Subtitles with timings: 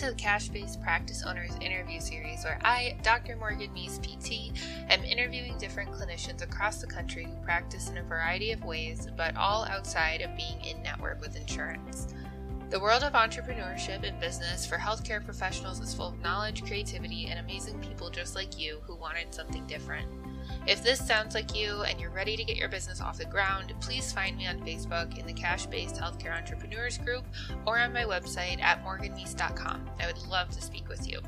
[0.00, 3.36] to the Cash Based Practice Owners interview series, where I, Dr.
[3.36, 4.58] Morgan Meese, PT,
[4.90, 9.36] am interviewing different clinicians across the country who practice in a variety of ways, but
[9.36, 12.14] all outside of being in network with insurance.
[12.70, 17.38] The world of entrepreneurship and business for healthcare professionals is full of knowledge, creativity, and
[17.38, 20.08] amazing people just like you who wanted something different.
[20.66, 23.72] If this sounds like you and you're ready to get your business off the ground,
[23.80, 27.24] please find me on Facebook in the Cash Based Healthcare Entrepreneurs group
[27.66, 29.90] or on my website at morganmeese.com.
[30.00, 31.20] I would love to speak with you.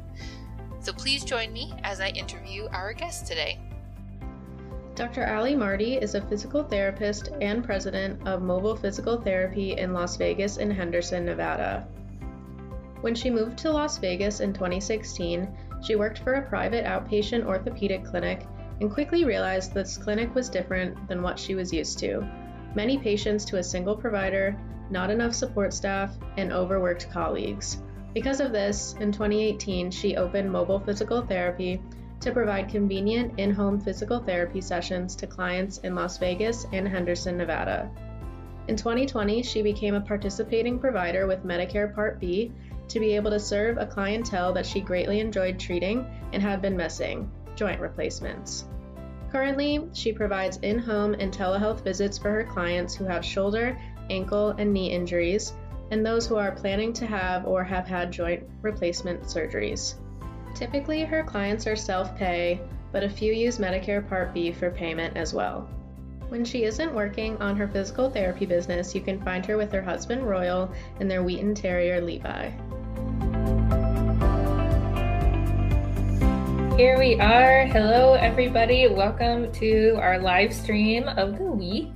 [0.80, 3.58] So please join me as I interview our guest today.
[4.94, 5.26] Dr.
[5.26, 10.58] Ali Marty is a physical therapist and president of Mobile Physical Therapy in Las Vegas
[10.58, 11.88] and Henderson, Nevada.
[13.00, 15.48] When she moved to Las Vegas in 2016,
[15.82, 18.46] she worked for a private outpatient orthopedic clinic
[18.82, 22.28] and quickly realized this clinic was different than what she was used to.
[22.74, 24.56] Many patients to a single provider,
[24.90, 27.80] not enough support staff, and overworked colleagues.
[28.12, 31.80] Because of this, in 2018, she opened Mobile Physical Therapy
[32.18, 37.36] to provide convenient in home physical therapy sessions to clients in Las Vegas and Henderson,
[37.36, 37.88] Nevada.
[38.66, 42.50] In 2020, she became a participating provider with Medicare Part B
[42.88, 46.76] to be able to serve a clientele that she greatly enjoyed treating and had been
[46.76, 48.66] missing joint replacements.
[49.32, 53.78] Currently, she provides in home and telehealth visits for her clients who have shoulder,
[54.10, 55.54] ankle, and knee injuries,
[55.90, 59.94] and those who are planning to have or have had joint replacement surgeries.
[60.54, 62.60] Typically, her clients are self pay,
[62.92, 65.66] but a few use Medicare Part B for payment as well.
[66.28, 69.82] When she isn't working on her physical therapy business, you can find her with her
[69.82, 72.50] husband Royal and their Wheaten Terrier Levi.
[76.82, 77.64] Here we are.
[77.66, 78.88] Hello, everybody.
[78.88, 81.94] Welcome to our live stream of the week.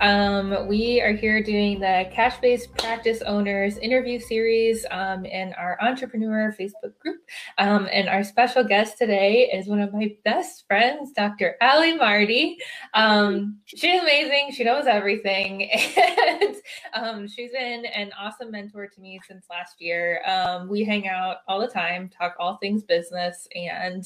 [0.00, 5.78] Um, we are here doing the Cash Based Practice Owners interview series um, in our
[5.80, 7.20] entrepreneur Facebook group.
[7.58, 11.56] Um, and our special guest today is one of my best friends, Dr.
[11.60, 12.58] Ali Marty.
[12.92, 14.50] Um, she's amazing.
[14.52, 15.70] She knows everything.
[16.26, 16.56] And
[16.94, 20.20] um, she's been an awesome mentor to me since last year.
[20.26, 24.04] Um, we hang out all the time, talk all things business, and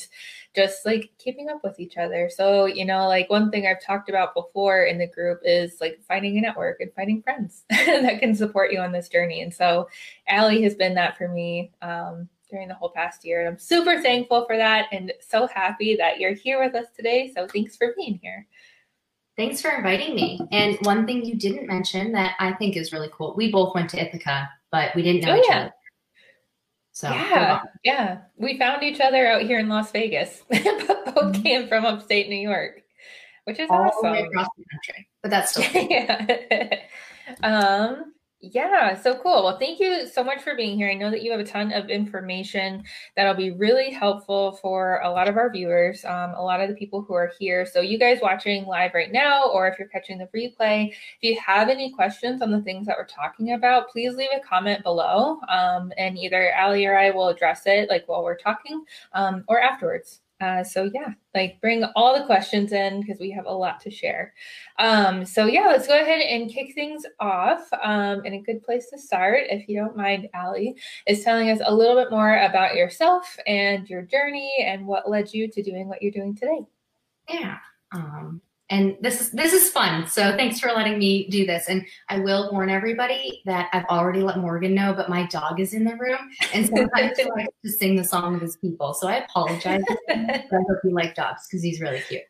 [0.59, 2.29] just like keeping up with each other.
[2.29, 6.01] So, you know, like one thing I've talked about before in the group is like
[6.09, 9.43] finding a network and finding friends that can support you on this journey.
[9.43, 9.89] And so
[10.29, 13.39] Ali has been that for me um, during the whole past year.
[13.39, 17.33] And I'm super thankful for that and so happy that you're here with us today.
[17.37, 18.45] So thanks for being here.
[19.37, 20.41] Thanks for inviting me.
[20.51, 23.35] And one thing you didn't mention that I think is really cool.
[23.37, 25.59] We both went to Ithaca, but we didn't know oh, each yeah.
[25.59, 25.75] other.
[26.99, 30.43] So yeah, yeah, we found each other out here in Las Vegas.
[30.49, 31.43] But both mm-hmm.
[31.43, 32.83] came from upstate New York
[33.49, 34.03] which is all awesome.
[34.03, 35.09] the way across the country.
[35.23, 36.81] But that's still yeah.
[37.43, 39.43] um, yeah, so cool.
[39.43, 40.89] Well, thank you so much for being here.
[40.89, 42.85] I know that you have a ton of information
[43.17, 46.77] that'll be really helpful for a lot of our viewers, um, a lot of the
[46.77, 47.67] people who are here.
[47.67, 51.37] So, you guys watching live right now, or if you're catching the replay, if you
[51.45, 55.41] have any questions on the things that we're talking about, please leave a comment below,
[55.49, 58.85] um, and either Ali or I will address it like while we're talking
[59.15, 60.21] um, or afterwards.
[60.41, 63.91] Uh, so yeah, like bring all the questions in because we have a lot to
[63.91, 64.33] share.
[64.79, 67.69] Um, so yeah, let's go ahead and kick things off.
[67.83, 70.77] Um, and a good place to start, if you don't mind, Ali,
[71.07, 75.33] is telling us a little bit more about yourself and your journey and what led
[75.33, 76.61] you to doing what you're doing today.
[77.29, 77.59] Yeah.
[77.93, 80.07] Um, and this is this is fun.
[80.07, 81.69] So thanks for letting me do this.
[81.69, 85.73] And I will warn everybody that I've already let Morgan know, but my dog is
[85.73, 86.19] in the room,
[86.53, 88.95] and sometimes he likes to sing the song of his people.
[88.95, 89.83] So I apologize.
[90.11, 92.23] I hope you like dogs because he's really cute.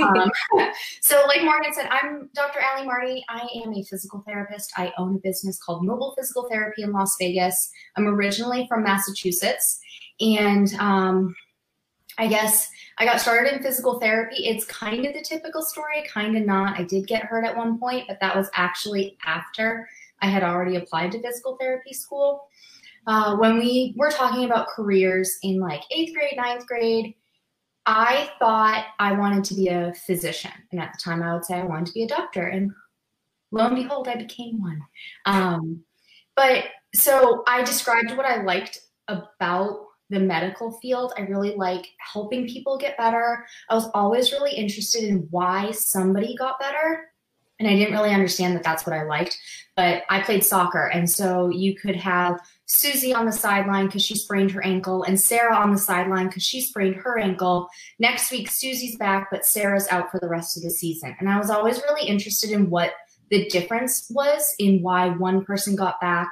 [0.00, 0.30] um,
[1.00, 2.58] so, like Morgan said, I'm Dr.
[2.60, 3.24] Ali Marty.
[3.28, 4.72] I am a physical therapist.
[4.76, 7.70] I own a business called Mobile Physical Therapy in Las Vegas.
[7.96, 9.78] I'm originally from Massachusetts,
[10.20, 11.36] and um,
[12.18, 14.46] I guess I got started in physical therapy.
[14.46, 16.78] It's kind of the typical story, kind of not.
[16.78, 19.88] I did get hurt at one point, but that was actually after
[20.20, 22.48] I had already applied to physical therapy school.
[23.06, 27.14] Uh, when we were talking about careers in like eighth grade, ninth grade,
[27.86, 30.52] I thought I wanted to be a physician.
[30.72, 32.46] And at the time, I would say I wanted to be a doctor.
[32.46, 32.72] And
[33.50, 34.80] lo and behold, I became one.
[35.26, 35.84] Um,
[36.34, 36.64] but
[36.94, 41.12] so I described what I liked about the medical field.
[41.16, 43.46] I really like helping people get better.
[43.70, 47.10] I was always really interested in why somebody got better.
[47.60, 49.38] And I didn't really understand that that's what I liked.
[49.76, 50.86] But I played soccer.
[50.86, 55.20] And so you could have Susie on the sideline because she sprained her ankle, and
[55.20, 57.68] Sarah on the sideline because she sprained her ankle.
[57.98, 61.14] Next week, Susie's back, but Sarah's out for the rest of the season.
[61.20, 62.92] And I was always really interested in what
[63.30, 66.30] the difference was in why one person got back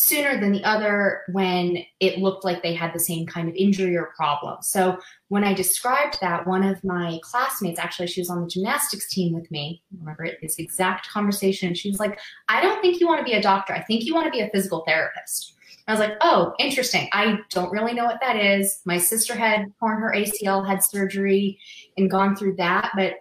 [0.00, 3.94] sooner than the other when it looked like they had the same kind of injury
[3.94, 4.56] or problem.
[4.62, 4.98] So
[5.28, 9.34] when I described that, one of my classmates, actually, she was on the gymnastics team
[9.34, 9.82] with me.
[9.98, 11.74] Remember it, this exact conversation.
[11.74, 12.18] She was like,
[12.48, 13.74] I don't think you want to be a doctor.
[13.74, 15.54] I think you want to be a physical therapist.
[15.86, 17.10] I was like, oh, interesting.
[17.12, 18.80] I don't really know what that is.
[18.86, 21.58] My sister had torn her ACL, had surgery,
[21.98, 23.16] and gone through that, but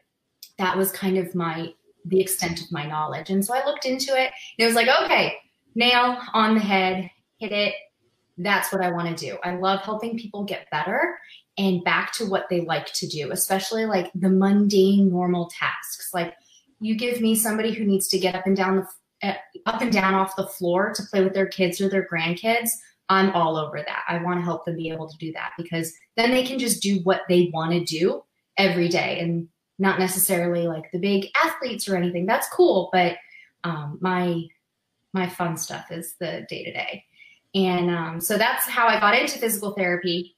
[0.57, 1.73] that was kind of my
[2.05, 3.29] the extent of my knowledge.
[3.29, 5.35] And so I looked into it, and it was like, okay,
[5.75, 7.73] nail on the head, hit it.
[8.37, 9.37] That's what I want to do.
[9.43, 11.19] I love helping people get better
[11.57, 16.11] and back to what they like to do, especially like the mundane, normal tasks.
[16.13, 16.33] Like
[16.79, 18.87] you give me somebody who needs to get up and down the
[19.21, 19.33] uh,
[19.65, 22.69] up and down off the floor to play with their kids or their grandkids.
[23.09, 24.03] I'm all over that.
[24.07, 26.81] I want to help them be able to do that because then they can just
[26.81, 28.23] do what they want to do
[28.55, 29.49] every day and
[29.79, 32.25] not necessarily like the big athletes or anything.
[32.25, 33.17] That's cool, but
[33.63, 34.43] um, my
[35.13, 37.03] my fun stuff is the day to day.
[37.55, 40.35] And um, so that's how I got into physical therapy.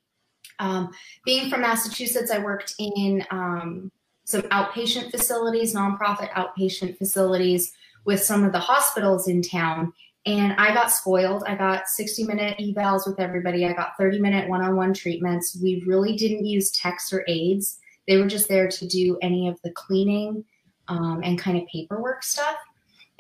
[0.60, 0.92] Um,
[1.26, 3.92] being from Massachusetts, I worked in um,
[4.26, 7.74] some outpatient facilities, nonprofit outpatient facilities
[8.06, 9.92] with some of the hospitals in town.
[10.26, 11.44] And I got spoiled.
[11.48, 13.66] I got 60 minute evals with everybody.
[13.66, 15.58] I got 30 minute one on one treatments.
[15.62, 17.80] We really didn't use techs or aides.
[18.08, 20.46] They were just there to do any of the cleaning
[20.88, 22.56] um, and kind of paperwork stuff.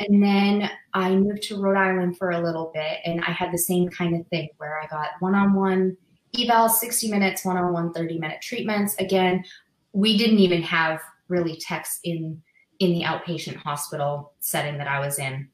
[0.07, 3.57] And then I moved to Rhode Island for a little bit, and I had the
[3.57, 5.97] same kind of thing where I got one on one
[6.35, 8.95] evals, 60 minutes, one on one, 30 minute treatments.
[8.95, 9.43] Again,
[9.93, 12.41] we didn't even have really techs in
[12.79, 15.47] in the outpatient hospital setting that I was in.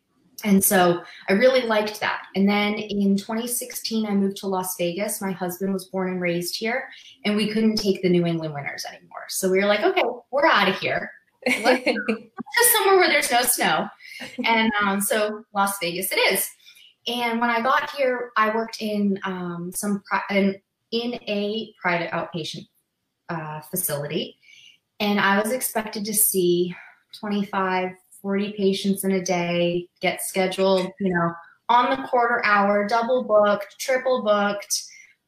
[0.45, 2.23] And so I really liked that.
[2.35, 5.19] And then in 2016, I moved to Las Vegas.
[5.19, 6.87] My husband was born and raised here,
[7.25, 9.25] and we couldn't take the New England winters anymore.
[9.29, 11.11] So we were like, okay, we're out of here.
[11.63, 13.87] Let's just somewhere where there's no snow
[14.45, 16.49] and um, so Las Vegas it is.
[17.07, 20.55] And when I got here, I worked in um, some in,
[20.91, 22.67] in a private outpatient
[23.29, 24.37] uh, facility,
[24.99, 26.75] and I was expected to see
[27.19, 27.91] 25,
[28.21, 31.33] 40 patients in a day, get scheduled, you know,
[31.69, 34.83] on the quarter hour, double booked, triple booked.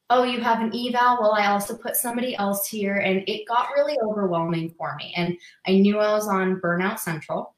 [0.09, 1.19] Oh, you have an eval?
[1.21, 2.95] Well, I also put somebody else here.
[2.95, 5.13] And it got really overwhelming for me.
[5.15, 5.37] And
[5.67, 7.55] I knew I was on Burnout Central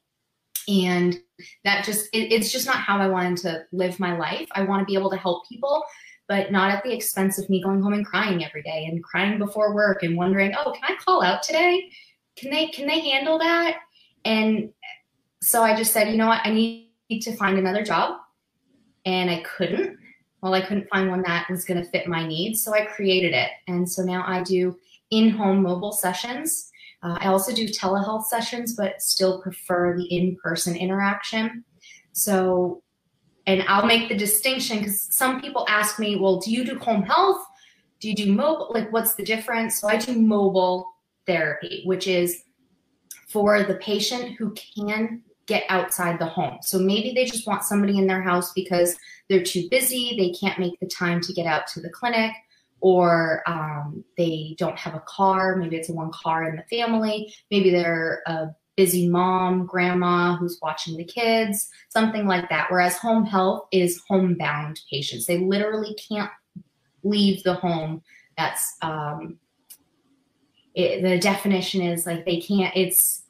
[0.68, 1.20] and
[1.64, 4.48] that just it, it's just not how i wanted to live my life.
[4.52, 5.84] I want to be able to help people
[6.28, 9.38] but not at the expense of me going home and crying every day and crying
[9.38, 11.90] before work and wondering oh can i call out today?
[12.36, 13.78] Can they can they handle that?
[14.24, 14.70] And
[15.40, 16.40] so i just said you know what?
[16.44, 18.18] I need to find another job.
[19.04, 19.98] And i couldn't.
[20.42, 23.34] Well i couldn't find one that was going to fit my needs so i created
[23.34, 23.50] it.
[23.66, 24.76] And so now i do
[25.10, 26.71] in-home mobile sessions
[27.02, 31.64] uh, I also do telehealth sessions, but still prefer the in person interaction.
[32.12, 32.82] So,
[33.46, 37.02] and I'll make the distinction because some people ask me, well, do you do home
[37.02, 37.44] health?
[38.00, 38.70] Do you do mobile?
[38.72, 39.80] Like, what's the difference?
[39.80, 40.92] So, I do mobile
[41.26, 42.44] therapy, which is
[43.28, 46.58] for the patient who can get outside the home.
[46.62, 48.96] So maybe they just want somebody in their house because
[49.28, 52.32] they're too busy, they can't make the time to get out to the clinic
[52.82, 55.54] or um, they don't have a car.
[55.54, 57.32] Maybe it's a one car in the family.
[57.48, 62.66] Maybe they're a busy mom, grandma who's watching the kids, something like that.
[62.70, 65.26] Whereas home health is homebound patients.
[65.26, 66.30] They literally can't
[67.04, 68.02] leave the home.
[68.36, 69.38] That's um,
[70.74, 73.22] it, the definition is like they can't, it's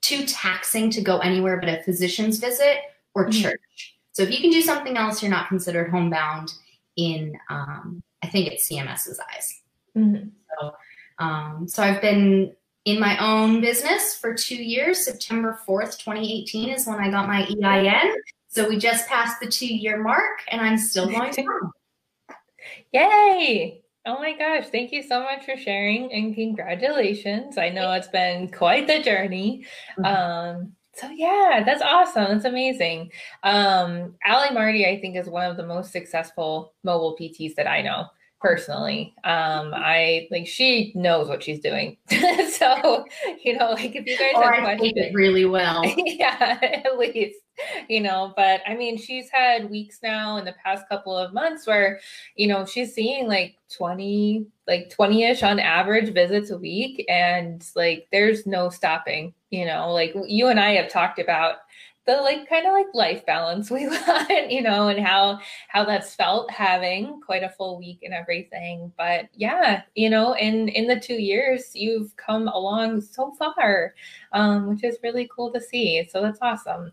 [0.00, 2.78] too taxing to go anywhere but a physician's visit
[3.14, 3.42] or mm-hmm.
[3.42, 3.96] church.
[4.12, 6.54] So if you can do something else, you're not considered homebound
[6.96, 9.62] in um, I think it's CMS's eyes.
[9.96, 10.28] Mm-hmm.
[10.58, 10.72] So,
[11.18, 12.54] um, so I've been
[12.84, 15.04] in my own business for two years.
[15.04, 18.14] September 4th, 2018 is when I got my EIN.
[18.48, 21.72] So we just passed the two year mark and I'm still going strong.
[22.92, 23.82] Yay!
[24.06, 27.58] Oh my gosh, thank you so much for sharing and congratulations.
[27.58, 29.66] I know it's been quite the journey.
[29.98, 30.04] Mm-hmm.
[30.04, 32.24] Um, so yeah, that's awesome.
[32.24, 33.12] That's amazing.
[33.42, 37.82] Um, Ali Marty, I think, is one of the most successful mobile PTs that I
[37.82, 38.06] know
[38.46, 39.12] personally.
[39.24, 41.96] Um, I like she knows what she's doing.
[42.08, 43.04] so,
[43.42, 45.82] you know, like if you guys or have I questions, really well.
[45.96, 47.40] yeah, at least.
[47.88, 51.66] You know, but I mean, she's had weeks now in the past couple of months
[51.66, 51.98] where,
[52.36, 57.04] you know, she's seeing like 20, like 20-ish on average visits a week.
[57.08, 61.56] And like there's no stopping, you know, like you and I have talked about
[62.06, 66.14] the like kind of like life balance we want, you know, and how how that's
[66.14, 68.92] felt having quite a full week and everything.
[68.96, 73.94] But yeah, you know, in in the two years you've come along so far,
[74.32, 76.08] um, which is really cool to see.
[76.10, 76.92] So that's awesome.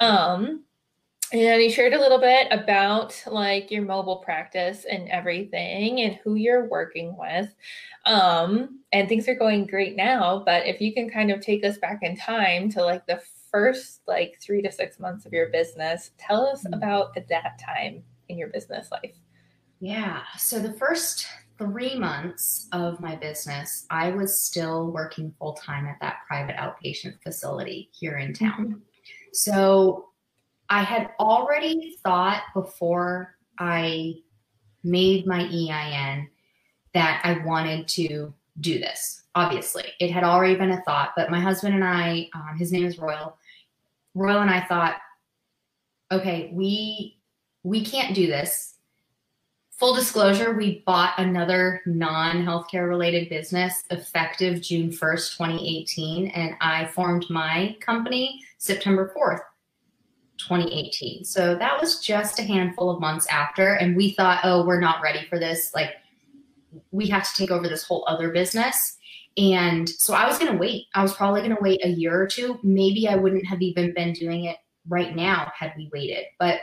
[0.00, 0.64] Um,
[1.32, 6.34] And you shared a little bit about like your mobile practice and everything and who
[6.34, 7.54] you're working with.
[8.04, 11.78] Um, and things are going great now, but if you can kind of take us
[11.78, 16.10] back in time to like the first like three to six months of your business,
[16.18, 16.74] tell us mm-hmm.
[16.74, 19.14] about at that time in your business life.
[19.80, 20.22] Yeah.
[20.38, 21.26] So the first
[21.58, 27.22] three months of my business, I was still working full time at that private outpatient
[27.22, 28.66] facility here in town.
[28.66, 28.78] Mm-hmm.
[29.32, 30.08] So
[30.68, 34.14] I had already thought before I
[34.84, 36.28] made my EIN
[36.94, 39.22] that I wanted to do this.
[39.34, 42.84] Obviously, it had already been a thought, but my husband and I, um, his name
[42.84, 43.36] is Royal.
[44.14, 44.96] Royal and I thought,
[46.10, 47.18] okay, we
[47.64, 48.74] we can't do this.
[49.70, 57.26] Full disclosure, we bought another non-healthcare related business effective June 1st, 2018, and I formed
[57.30, 59.40] my company September 4th,
[60.38, 61.24] 2018.
[61.24, 63.74] So that was just a handful of months after.
[63.74, 65.72] And we thought, oh, we're not ready for this.
[65.74, 65.94] Like,
[66.92, 68.98] we have to take over this whole other business.
[69.36, 70.86] And so I was going to wait.
[70.94, 72.58] I was probably going to wait a year or two.
[72.62, 74.58] Maybe I wouldn't have even been doing it
[74.88, 76.26] right now had we waited.
[76.38, 76.60] But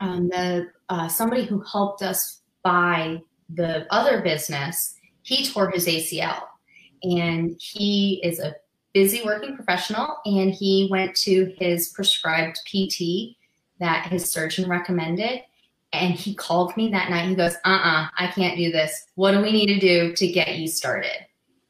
[0.00, 3.20] um, the uh, somebody who helped us buy
[3.50, 6.44] the other business, he tore his ACL,
[7.02, 8.54] and he is a
[8.92, 13.36] busy working professional and he went to his prescribed PT
[13.78, 15.42] that his surgeon recommended.
[15.92, 17.28] And he called me that night.
[17.28, 19.06] He goes, uh uh-uh, uh, I can't do this.
[19.14, 21.27] What do we need to do to get you started?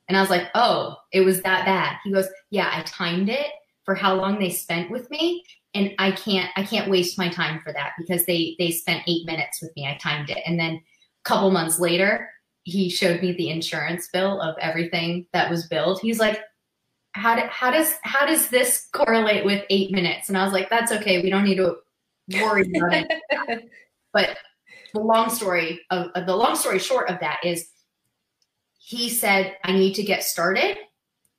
[0.09, 1.97] And I was like, oh, it was that bad.
[2.05, 3.47] He goes, yeah, I timed it
[3.85, 5.45] for how long they spent with me.
[5.75, 9.27] And I can't, I can't waste my time for that because they, they spent eight
[9.27, 9.87] minutes with me.
[9.87, 10.39] I timed it.
[10.47, 10.83] And then a
[11.25, 12.31] couple months later,
[12.65, 16.01] he showed me the insurance bill of everything that was billed.
[16.01, 16.41] He's like,
[17.13, 20.29] how, do, how does how does this correlate with eight minutes?
[20.29, 21.23] And I was like, that's okay.
[21.23, 21.77] We don't need to
[22.41, 23.71] worry about it.
[24.13, 24.37] but
[24.93, 27.69] the long story of, of the long story short of that is
[28.79, 30.79] he said, I need to get started.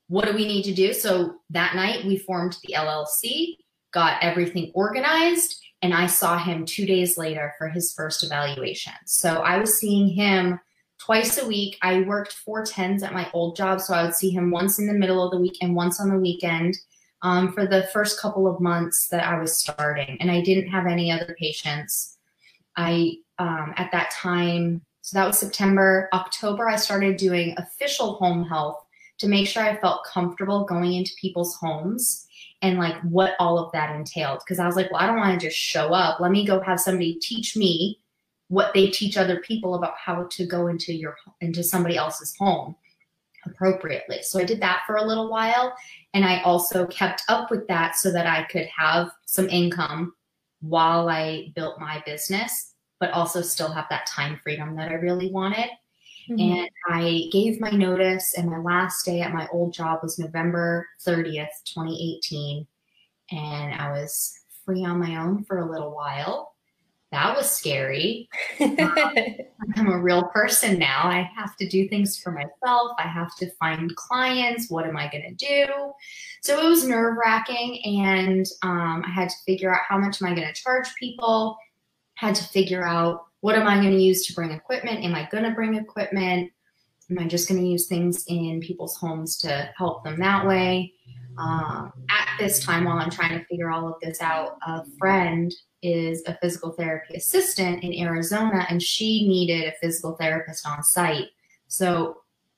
[0.07, 0.93] What do we need to do?
[0.93, 3.57] So that night we formed the LLC,
[3.91, 8.93] got everything organized, and I saw him two days later for his first evaluation.
[9.05, 10.59] So I was seeing him
[10.99, 11.77] twice a week.
[11.81, 14.87] I worked four tens at my old job, so I would see him once in
[14.87, 16.75] the middle of the week and once on the weekend
[17.21, 20.17] um, for the first couple of months that I was starting.
[20.19, 22.17] And I didn't have any other patients.
[22.75, 26.07] I, um, at that time, so that was September.
[26.13, 28.85] October, I started doing official home health
[29.17, 32.27] to make sure I felt comfortable going into people's homes
[32.61, 34.41] and like what all of that entailed.
[34.45, 36.19] Because I was like, well, I don't want to just show up.
[36.19, 37.99] Let me go have somebody teach me
[38.49, 42.75] what they teach other people about how to go into your into somebody else's home
[43.47, 44.21] appropriately.
[44.21, 45.75] So I did that for a little while
[46.13, 50.13] and I also kept up with that so that I could have some income
[50.61, 52.68] while I built my business
[52.99, 55.69] but also still have that time freedom that I really wanted.
[56.29, 56.39] Mm-hmm.
[56.39, 60.87] And I gave my notice and my last day at my old job was November
[61.05, 62.67] 30th, 2018
[63.31, 66.53] and I was free on my own for a little while
[67.11, 68.29] that was scary.
[68.59, 71.05] I'm a real person now.
[71.05, 72.91] I have to do things for myself.
[72.99, 74.69] I have to find clients.
[74.69, 75.65] What am I going to do?
[76.43, 80.27] So it was nerve wracking, and um, I had to figure out how much am
[80.27, 81.57] I going to charge people.
[82.19, 85.05] Had to figure out what am I going to use to bring equipment.
[85.05, 86.51] Am I going to bring equipment?
[87.09, 90.93] Am I just going to use things in people's homes to help them that way?
[91.37, 95.53] Um, at this time, while I'm trying to figure all of this out, a friend
[95.81, 101.27] is a physical therapy assistant in Arizona, and she needed a physical therapist on site.
[101.69, 102.17] So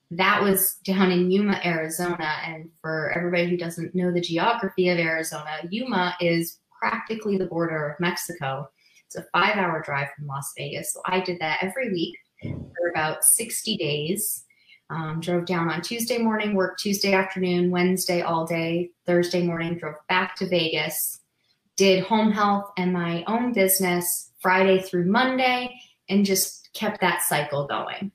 [0.10, 2.38] that was down in Yuma, Arizona.
[2.44, 7.90] And for everybody who doesn't know the geography of Arizona, Yuma is practically the border
[7.90, 8.68] of Mexico.
[9.14, 10.94] It's a five hour drive from Las Vegas.
[10.94, 14.46] So I did that every week for about 60 days.
[14.90, 19.96] Um, drove down on Tuesday morning, worked Tuesday afternoon, Wednesday all day, Thursday morning, drove
[20.08, 21.20] back to Vegas,
[21.76, 25.74] did home health and my own business Friday through Monday
[26.08, 28.12] and just kept that cycle going.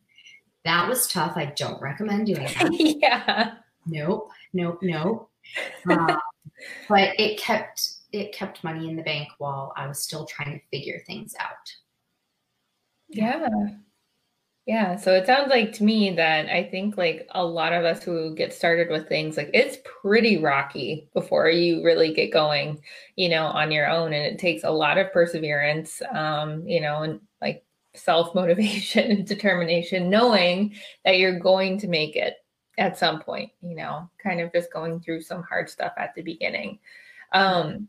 [0.65, 1.37] That was tough.
[1.37, 2.71] I don't recommend doing that.
[2.73, 3.55] yeah.
[3.87, 4.31] Nope.
[4.55, 4.79] Nope.
[4.83, 5.31] Nope.
[5.88, 6.17] Uh,
[6.88, 10.67] but it kept it kept money in the bank while I was still trying to
[10.71, 11.73] figure things out.
[13.09, 13.49] Yeah.
[14.67, 18.03] Yeah, so it sounds like to me that I think like a lot of us
[18.03, 22.83] who get started with things like it's pretty rocky before you really get going,
[23.15, 27.03] you know, on your own and it takes a lot of perseverance um, you know,
[27.03, 32.35] and like self-motivation and determination knowing that you're going to make it
[32.77, 36.23] at some point, you know, kind of just going through some hard stuff at the
[36.23, 36.81] beginning.
[37.33, 37.89] Um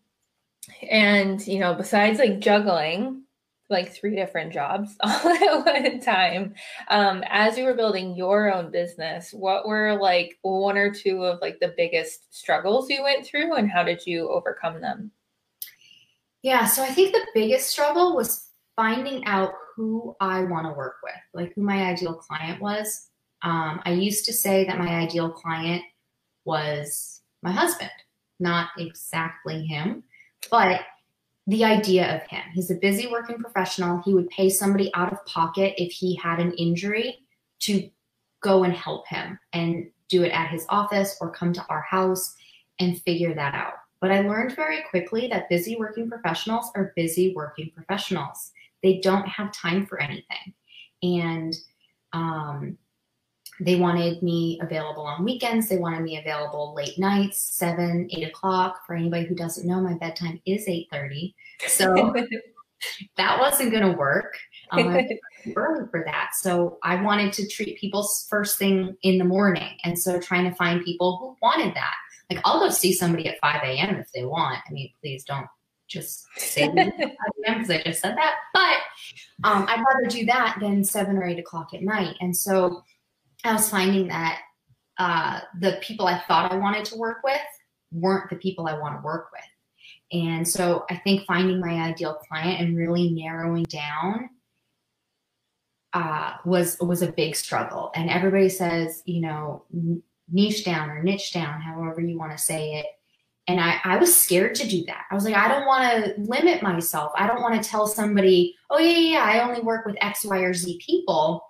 [0.90, 3.24] and you know besides like juggling
[3.70, 6.54] like three different jobs all at one time
[6.90, 11.40] um, as you were building your own business what were like one or two of
[11.42, 15.12] like the biggest struggles you went through and how did you overcome them?
[16.42, 20.98] Yeah so i think the biggest struggle was finding out who i want to work
[21.04, 23.10] with like who my ideal client was.
[23.44, 25.84] Um, i used to say that my ideal client
[26.46, 27.92] was my husband
[28.40, 30.04] not exactly him
[30.50, 30.82] but
[31.48, 32.44] the idea of him.
[32.54, 34.02] He's a busy working professional.
[34.04, 37.20] He would pay somebody out of pocket if he had an injury
[37.60, 37.90] to
[38.42, 42.36] go and help him and do it at his office or come to our house
[42.80, 43.74] and figure that out.
[44.00, 48.52] But I learned very quickly that busy working professionals are busy working professionals.
[48.84, 50.54] They don't have time for anything.
[51.02, 51.56] And
[52.14, 52.78] um,
[53.60, 55.68] they wanted me available on weekends.
[55.68, 58.86] They wanted me available late nights, seven, eight o'clock.
[58.86, 61.36] For anybody who doesn't know, my bedtime is eight thirty,
[61.66, 62.14] so
[63.18, 64.38] that wasn't going to work.
[64.72, 64.96] Um,
[65.56, 69.98] early for that, so I wanted to treat people first thing in the morning, and
[69.98, 71.96] so trying to find people who wanted that.
[72.30, 73.96] Like I'll go see somebody at five a.m.
[73.96, 74.60] if they want.
[74.68, 75.48] I mean, please don't
[75.88, 76.68] just say
[77.48, 78.78] because I just said that, but
[79.50, 82.84] um, I'd rather do that than seven or eight o'clock at night, and so
[83.44, 84.40] I was finding that
[84.98, 87.42] uh, the people I thought I wanted to work with
[87.92, 89.42] weren't the people I want to work with.
[90.12, 94.30] And so I think finding my ideal client and really narrowing down
[95.94, 97.92] uh, was was a big struggle.
[97.96, 99.64] And everybody says, you know,
[100.32, 102.86] niche down or niche down, however you want to say it.
[103.50, 105.06] And I, I was scared to do that.
[105.10, 107.14] I was like, I don't want to limit myself.
[107.16, 110.26] I don't want to tell somebody, oh yeah, yeah, yeah, I only work with X,
[110.26, 111.44] Y, or Z people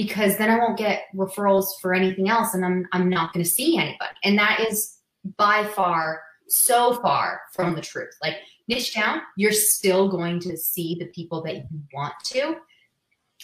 [0.00, 3.50] because then I won't get referrals for anything else and I'm I'm not going to
[3.50, 4.14] see anybody.
[4.24, 4.96] And that is
[5.36, 8.16] by far so far from the truth.
[8.22, 12.56] Like niche down, you're still going to see the people that you want to.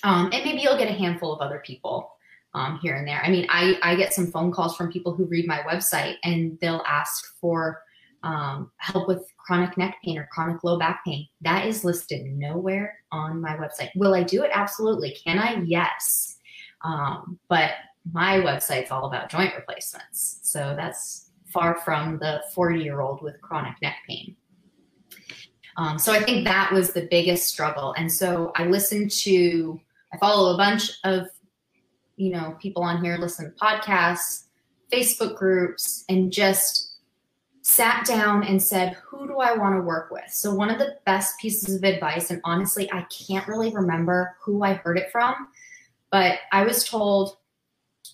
[0.03, 2.11] Um, and maybe you'll get a handful of other people
[2.55, 3.21] um, here and there.
[3.23, 6.59] I mean, I, I get some phone calls from people who read my website and
[6.63, 7.83] they'll ask for
[8.23, 11.27] um, help with chronic neck pain or chronic low back pain.
[11.43, 13.91] That is listed nowhere on my website.
[13.95, 14.51] Will I do it?
[14.55, 15.19] Absolutely.
[15.23, 15.63] Can I?
[15.67, 16.36] Yes.
[16.87, 17.73] Um, but
[18.13, 20.39] my website's all about joint replacements.
[20.43, 24.37] So that's far from the 40 year old with chronic neck pain.
[25.77, 27.93] Um, so I think that was the biggest struggle.
[27.99, 29.81] And so I listened to,
[30.13, 31.27] I follow a bunch of,
[32.17, 34.45] you know, people on here, listen to podcasts,
[34.91, 36.97] Facebook groups, and just
[37.63, 40.31] sat down and said, who do I want to work with?
[40.31, 44.63] So one of the best pieces of advice, and honestly, I can't really remember who
[44.63, 45.49] I heard it from,
[46.11, 47.37] but I was told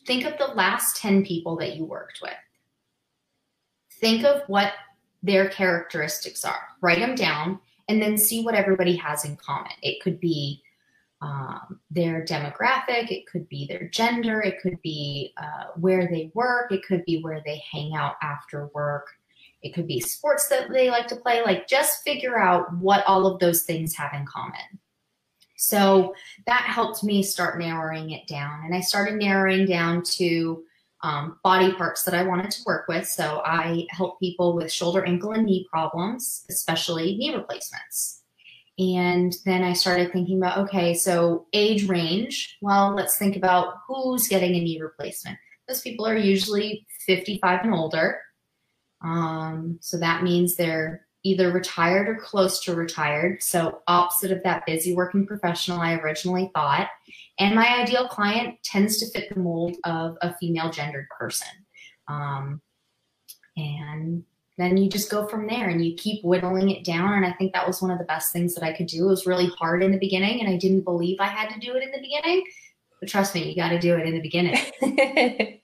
[0.07, 2.33] think of the last 10 people that you worked with.
[4.01, 4.73] Think of what
[5.23, 9.73] their characteristics are, write them down, and then see what everybody has in common.
[9.83, 10.63] It could be
[11.21, 16.73] um, their demographic, it could be their gender, it could be uh, where they work,
[16.73, 19.07] it could be where they hang out after work,
[19.63, 21.43] it could be sports that they like to play.
[21.43, 24.81] Like, just figure out what all of those things have in common.
[25.62, 26.12] So
[26.46, 28.64] that helped me start narrowing it down.
[28.64, 30.64] And I started narrowing down to
[31.05, 33.07] um, body parts that I wanted to work with.
[33.07, 38.22] So I help people with shoulder, ankle, and knee problems, especially knee replacements.
[38.77, 42.59] And then I started thinking about okay, so age range.
[42.61, 45.38] Well, let's think about who's getting a knee replacement.
[45.68, 48.20] Those people are usually 55 and older.
[49.01, 53.43] Um, so that means they're either retired or close to retired.
[53.43, 56.89] So, opposite of that busy working professional I originally thought.
[57.39, 61.49] And my ideal client tends to fit the mold of a female gendered person.
[62.09, 62.61] Um,
[63.57, 64.25] and
[64.59, 67.15] then you just go from there and you keep whittling it down.
[67.15, 69.07] And I think that was one of the best things that I could do.
[69.07, 71.75] It was really hard in the beginning, and I didn't believe I had to do
[71.75, 72.45] it in the beginning.
[73.01, 75.61] But trust me, you got to do it in the beginning.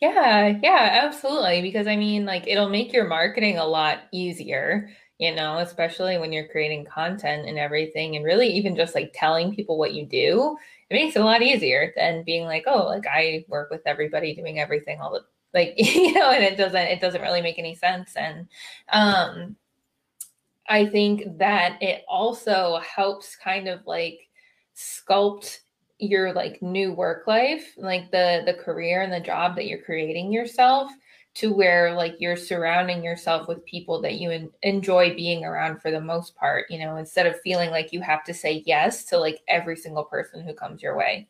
[0.00, 1.62] Yeah, yeah, absolutely.
[1.62, 6.32] Because I mean, like, it'll make your marketing a lot easier, you know, especially when
[6.32, 10.56] you're creating content and everything, and really even just like telling people what you do.
[10.90, 14.34] It makes it a lot easier than being like, oh, like I work with everybody
[14.34, 17.74] doing everything all the like, you know, and it doesn't it doesn't really make any
[17.74, 18.14] sense.
[18.16, 18.48] And
[18.92, 19.56] um
[20.68, 24.20] I think that it also helps kind of like
[24.76, 25.60] sculpt
[25.98, 30.32] your like new work life, like the the career and the job that you're creating
[30.32, 30.90] yourself
[31.34, 35.90] to where like you're surrounding yourself with people that you en- enjoy being around for
[35.90, 39.18] the most part, you know, instead of feeling like you have to say yes to
[39.18, 41.28] like every single person who comes your way.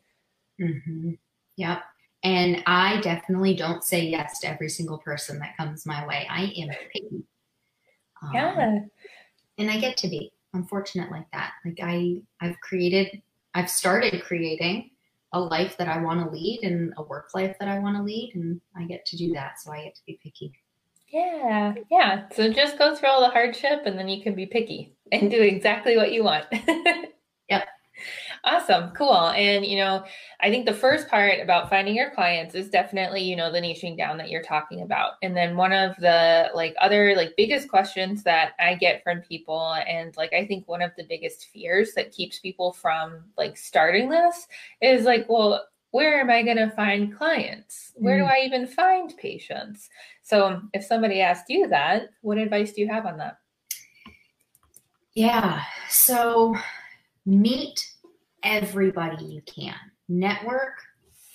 [0.59, 1.11] Mm-hmm.
[1.57, 1.83] Yep.
[2.23, 6.27] And I definitely don't say yes to every single person that comes my way.
[6.29, 7.23] I am picky.
[8.21, 8.79] Um, yeah.
[9.57, 10.31] and I get to be.
[10.53, 11.51] I'm fortunate like that.
[11.63, 13.21] Like I I've created
[13.59, 14.91] I've started creating
[15.33, 18.03] a life that I want to lead and a work life that I want to
[18.03, 19.59] lead and I get to do that.
[19.59, 20.53] So I get to be picky.
[21.09, 21.73] Yeah.
[21.91, 22.29] Yeah.
[22.31, 25.41] So just go through all the hardship and then you can be picky and do
[25.41, 26.45] exactly what you want.
[27.49, 27.67] yep.
[28.43, 28.91] Awesome.
[28.91, 29.29] Cool.
[29.29, 30.05] And, you know,
[30.39, 33.97] I think the first part about finding your clients is definitely, you know, the niching
[33.97, 35.13] down that you're talking about.
[35.21, 39.75] And then one of the like other like biggest questions that I get from people
[39.87, 44.09] and like I think one of the biggest fears that keeps people from like starting
[44.09, 44.47] this
[44.81, 47.93] is like, well, where am I going to find clients?
[47.95, 48.31] Where do mm.
[48.31, 49.89] I even find patients?
[50.21, 53.39] So, if somebody asked you that, what advice do you have on that?
[55.15, 55.63] Yeah.
[55.89, 56.55] So,
[57.25, 57.88] meet
[58.43, 59.75] everybody you can.
[60.07, 60.73] Network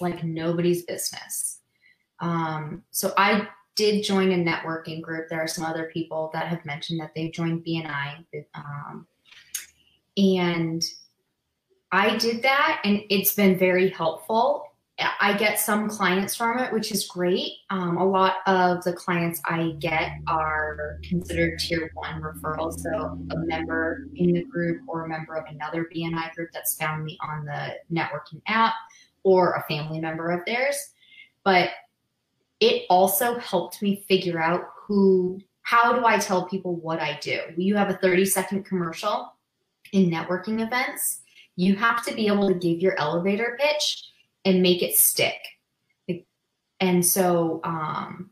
[0.01, 1.61] like nobody's business.
[2.21, 5.29] Um, so I did join a networking group.
[5.29, 8.25] There are some other people that have mentioned that they've joined BNI.
[8.55, 9.07] Um,
[10.17, 10.83] and
[11.91, 14.65] I did that, and it's been very helpful.
[14.99, 17.51] I get some clients from it, which is great.
[17.71, 22.79] Um, a lot of the clients I get are considered tier one referrals.
[22.79, 27.03] So a member in the group or a member of another BNI group that's found
[27.03, 28.75] me on the networking app
[29.25, 30.77] or a family member of theirs.
[31.43, 31.71] But
[32.61, 37.41] it also helped me figure out who, how do I tell people what I do?
[37.57, 39.35] You have a 30 second commercial
[39.93, 41.23] in networking events.
[41.57, 44.05] You have to be able to give your elevator pitch
[44.45, 45.37] and make it stick.
[46.81, 48.31] And so, um,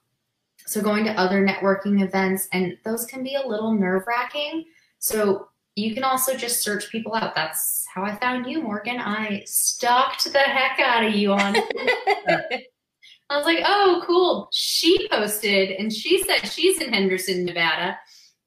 [0.67, 4.65] so going to other networking events, and those can be a little nerve wracking.
[4.99, 7.35] So you can also just search people out.
[7.35, 8.99] That's how I found you, Morgan.
[8.99, 11.57] I stalked the heck out of you on.
[13.31, 14.49] I was like, oh, cool.
[14.53, 17.99] She posted and she said she's in Henderson, Nevada.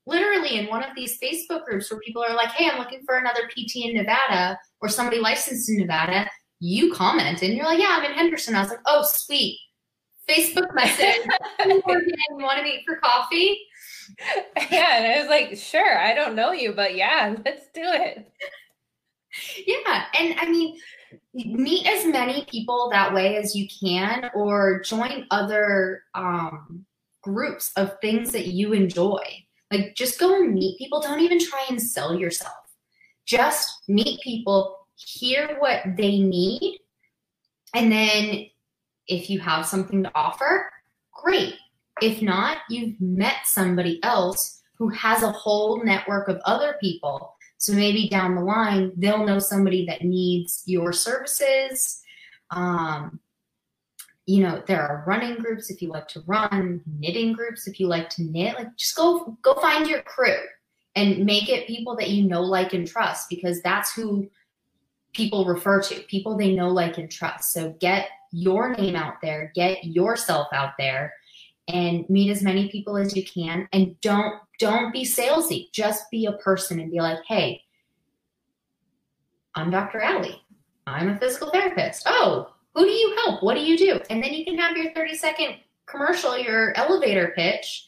[0.06, 3.17] Literally in one of these Facebook groups where people are like, hey, I'm looking for
[3.17, 7.97] another PT in Nevada or somebody licensed in Nevada you comment and you're like, yeah,
[7.97, 8.55] I'm in Henderson.
[8.55, 9.59] I was like, oh, sweet.
[10.27, 11.21] Facebook message.
[11.65, 13.59] you want to meet for coffee?
[14.71, 14.97] Yeah.
[14.97, 18.31] And I was like, sure, I don't know you, but yeah, let's do it.
[19.67, 20.05] Yeah.
[20.17, 20.77] And I mean,
[21.33, 26.85] meet as many people that way as you can or join other um,
[27.21, 29.21] groups of things that you enjoy.
[29.71, 31.01] Like just go and meet people.
[31.01, 32.53] Don't even try and sell yourself.
[33.25, 36.79] Just meet people, hear what they need.
[37.73, 38.45] And then
[39.08, 40.71] if you have something to offer,
[41.13, 41.55] great.
[42.01, 47.36] If not, you've met somebody else who has a whole network of other people.
[47.58, 52.01] So maybe down the line, they'll know somebody that needs your services.
[52.51, 53.19] Um,
[54.25, 57.88] you know, there are running groups if you like to run, knitting groups if you
[57.88, 58.55] like to knit.
[58.55, 60.38] Like, just go go find your crew
[60.95, 64.29] and make it people that you know, like, and trust because that's who
[65.15, 67.54] people refer to, people they know, like, and trust.
[67.54, 71.13] So get your name out there, get yourself out there,
[71.67, 73.67] and meet as many people as you can.
[73.73, 75.71] And don't don't be salesy.
[75.71, 77.62] Just be a person and be like, hey,
[79.56, 80.04] I'm Dr.
[80.04, 80.41] Ali.
[80.88, 82.04] I'm a physical therapist.
[82.06, 83.41] Oh, who do you help?
[83.41, 83.99] What do you do?
[84.10, 87.88] And then you can have your 30 second commercial, your elevator pitch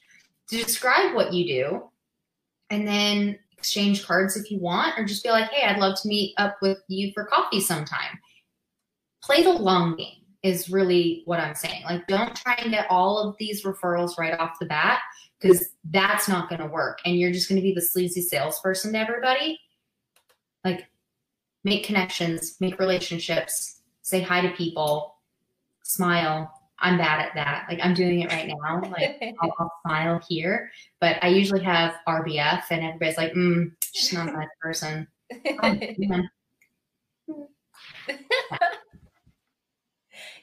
[0.50, 1.84] to describe what you do.
[2.70, 6.08] And then exchange cards if you want, or just be like, hey, I'd love to
[6.08, 8.20] meet up with you for coffee sometime.
[9.24, 11.84] Play the long game is really what I'm saying.
[11.84, 15.02] Like, don't try and get all of these referrals right off the bat
[15.40, 17.00] because that's not going to work.
[17.06, 19.60] And you're just going to be the sleazy salesperson to everybody.
[20.64, 20.88] Like,
[21.64, 25.16] make connections, make relationships, say hi to people,
[25.84, 27.66] smile, I'm bad at that.
[27.70, 28.82] Like I'm doing it right now.
[28.82, 34.14] Like I'll, I'll, smile here, but I usually have RBF, and everybody's like, mm, "She's
[34.14, 35.08] not a nice person."
[35.62, 35.76] Oh,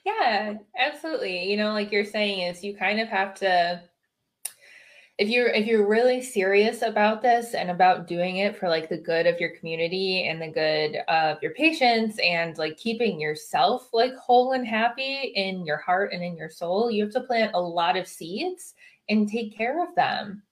[0.04, 1.50] yeah, absolutely.
[1.50, 3.82] You know, like you're saying, is you kind of have to
[5.16, 8.98] if you're if you're really serious about this and about doing it for like the
[8.98, 14.14] good of your community and the good of your patients and like keeping yourself like
[14.16, 17.60] whole and happy in your heart and in your soul you have to plant a
[17.60, 18.74] lot of seeds
[19.08, 20.42] and take care of them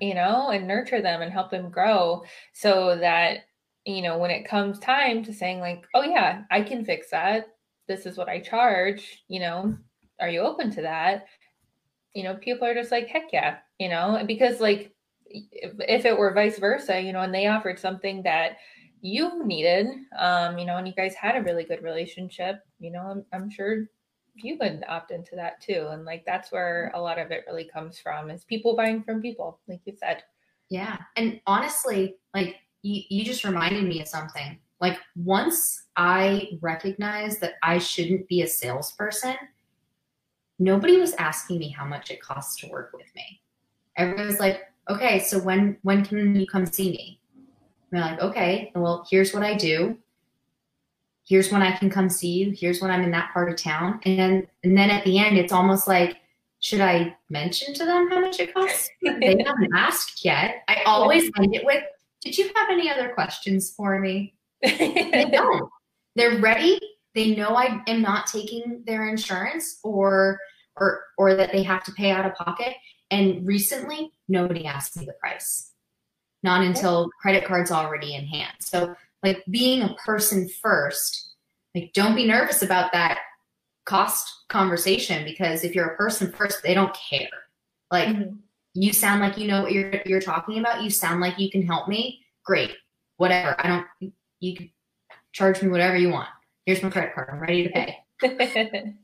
[0.00, 2.22] you know and nurture them and help them grow
[2.52, 3.38] so that
[3.84, 7.48] you know when it comes time to saying like oh yeah i can fix that.
[7.88, 9.76] This is what i charge you know
[10.20, 11.26] are you open to that
[12.14, 14.94] you know people are just like heck yeah you know, because like
[15.28, 18.58] if it were vice versa, you know, and they offered something that
[19.00, 23.00] you needed, um, you know, and you guys had a really good relationship, you know,
[23.00, 23.86] I'm, I'm sure
[24.36, 25.88] you would opt into that too.
[25.90, 29.20] And like that's where a lot of it really comes from is people buying from
[29.20, 30.22] people, like you said.
[30.70, 30.98] Yeah.
[31.16, 34.58] And honestly, like you, you just reminded me of something.
[34.80, 39.36] Like once I recognized that I shouldn't be a salesperson,
[40.58, 43.40] nobody was asking me how much it costs to work with me.
[43.96, 47.20] Everyone was like, okay, so when when can you come see me?
[47.90, 49.96] And they're like, okay, well, here's what I do.
[51.26, 52.50] Here's when I can come see you.
[52.50, 54.00] Here's when I'm in that part of town.
[54.04, 56.18] And then, and then at the end, it's almost like,
[56.60, 58.90] should I mention to them how much it costs?
[59.02, 60.64] they haven't asked yet.
[60.68, 61.82] I always end it with,
[62.20, 64.34] did you have any other questions for me?
[64.62, 65.70] they don't.
[66.14, 66.78] They're ready.
[67.14, 70.40] They know I am not taking their insurance or
[70.76, 72.74] or or that they have to pay out of pocket.
[73.10, 75.70] And recently, nobody asked me the price.
[76.42, 78.54] Not until credit card's already in hand.
[78.60, 81.34] So like being a person first,
[81.74, 83.20] like don't be nervous about that
[83.86, 87.28] cost conversation because if you're a person first, they don't care.
[87.90, 88.36] Like mm-hmm.
[88.74, 90.82] you sound like you know what you're you're talking about.
[90.82, 92.20] You sound like you can help me.
[92.44, 92.72] Great.
[93.16, 93.54] Whatever.
[93.58, 94.70] I don't you can
[95.32, 96.28] charge me whatever you want.
[96.66, 97.28] Here's my credit card.
[97.30, 97.98] I'm ready to pay.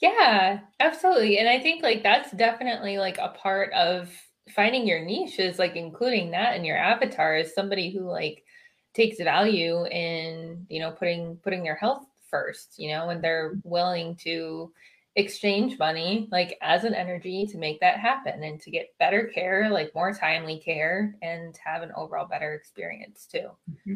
[0.00, 1.38] yeah, absolutely.
[1.38, 4.10] And I think like that's definitely like a part of
[4.50, 8.44] finding your niche is like including that in your avatar as somebody who like
[8.92, 14.16] takes value in, you know, putting putting their health first, you know, and they're willing
[14.16, 14.72] to
[15.16, 19.70] exchange money like as an energy to make that happen and to get better care,
[19.70, 23.48] like more timely care and have an overall better experience too.
[23.70, 23.94] Mm-hmm.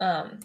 [0.00, 0.40] Um,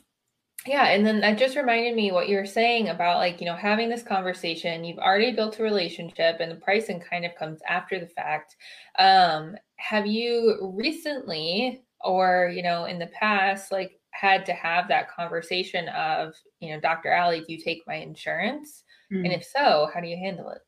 [0.68, 3.56] yeah, and then that just reminded me what you were saying about like, you know,
[3.56, 4.84] having this conversation.
[4.84, 8.56] You've already built a relationship and the pricing kind of comes after the fact.
[9.00, 15.10] Um, have you recently or, you know, in the past, like had to have that
[15.10, 17.14] conversation of, you know, Dr.
[17.16, 18.84] Ali, do you take my insurance?
[19.12, 19.26] Mm-hmm.
[19.26, 20.62] And if so, how do you handle it?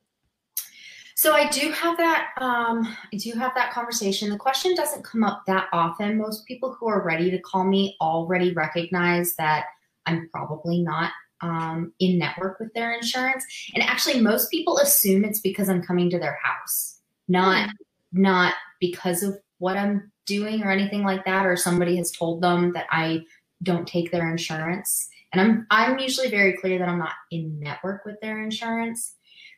[1.15, 2.29] So I do have that.
[2.39, 4.29] Um, I do have that conversation.
[4.29, 6.17] The question doesn't come up that often.
[6.17, 9.65] Most people who are ready to call me already recognize that
[10.09, 13.45] I'm probably not um, in network with their insurance.
[13.73, 17.73] And actually, most people assume it's because I'm coming to their house, not mm.
[18.11, 22.73] not because of what I'm doing or anything like that, or somebody has told them
[22.73, 23.21] that I
[23.63, 25.09] don't take their insurance.
[25.31, 29.15] And I'm I'm usually very clear that I'm not in network with their insurance.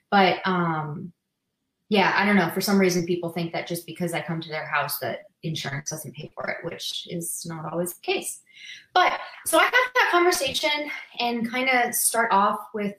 [0.10, 1.14] But um,
[1.92, 2.50] yeah, I don't know.
[2.52, 5.90] For some reason, people think that just because I come to their house, that insurance
[5.90, 8.40] doesn't pay for it, which is not always the case.
[8.94, 12.96] But so I have that conversation and kind of start off with,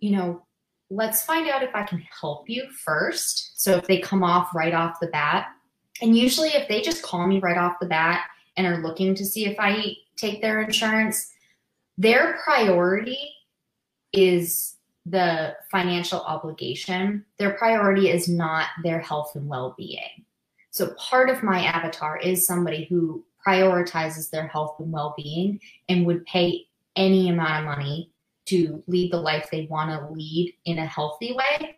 [0.00, 0.44] you know,
[0.90, 3.62] let's find out if I can help you first.
[3.62, 5.46] So if they come off right off the bat,
[6.02, 8.24] and usually if they just call me right off the bat
[8.56, 11.30] and are looking to see if I take their insurance,
[11.96, 13.30] their priority
[14.12, 14.74] is
[15.10, 20.24] the financial obligation, their priority is not their health and well being.
[20.70, 26.06] So, part of my avatar is somebody who prioritizes their health and well being and
[26.06, 28.10] would pay any amount of money
[28.46, 31.76] to lead the life they want to lead in a healthy way.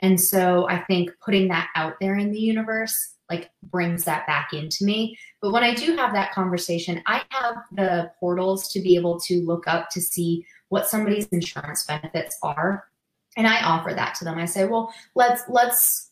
[0.00, 4.52] And so, I think putting that out there in the universe like brings that back
[4.52, 5.16] into me.
[5.40, 9.40] But when I do have that conversation, I have the portals to be able to
[9.42, 12.84] look up to see what somebody's insurance benefits are.
[13.36, 14.38] And i offer that to them.
[14.38, 16.10] I say well let's let's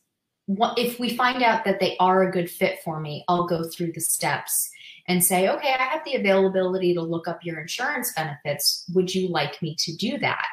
[0.77, 3.93] if we find out that they are a good fit for me i'll go through
[3.93, 4.71] the steps
[5.07, 8.85] and say okay i have the availability to look up your insurance benefits.
[8.95, 10.47] Would you like me to do that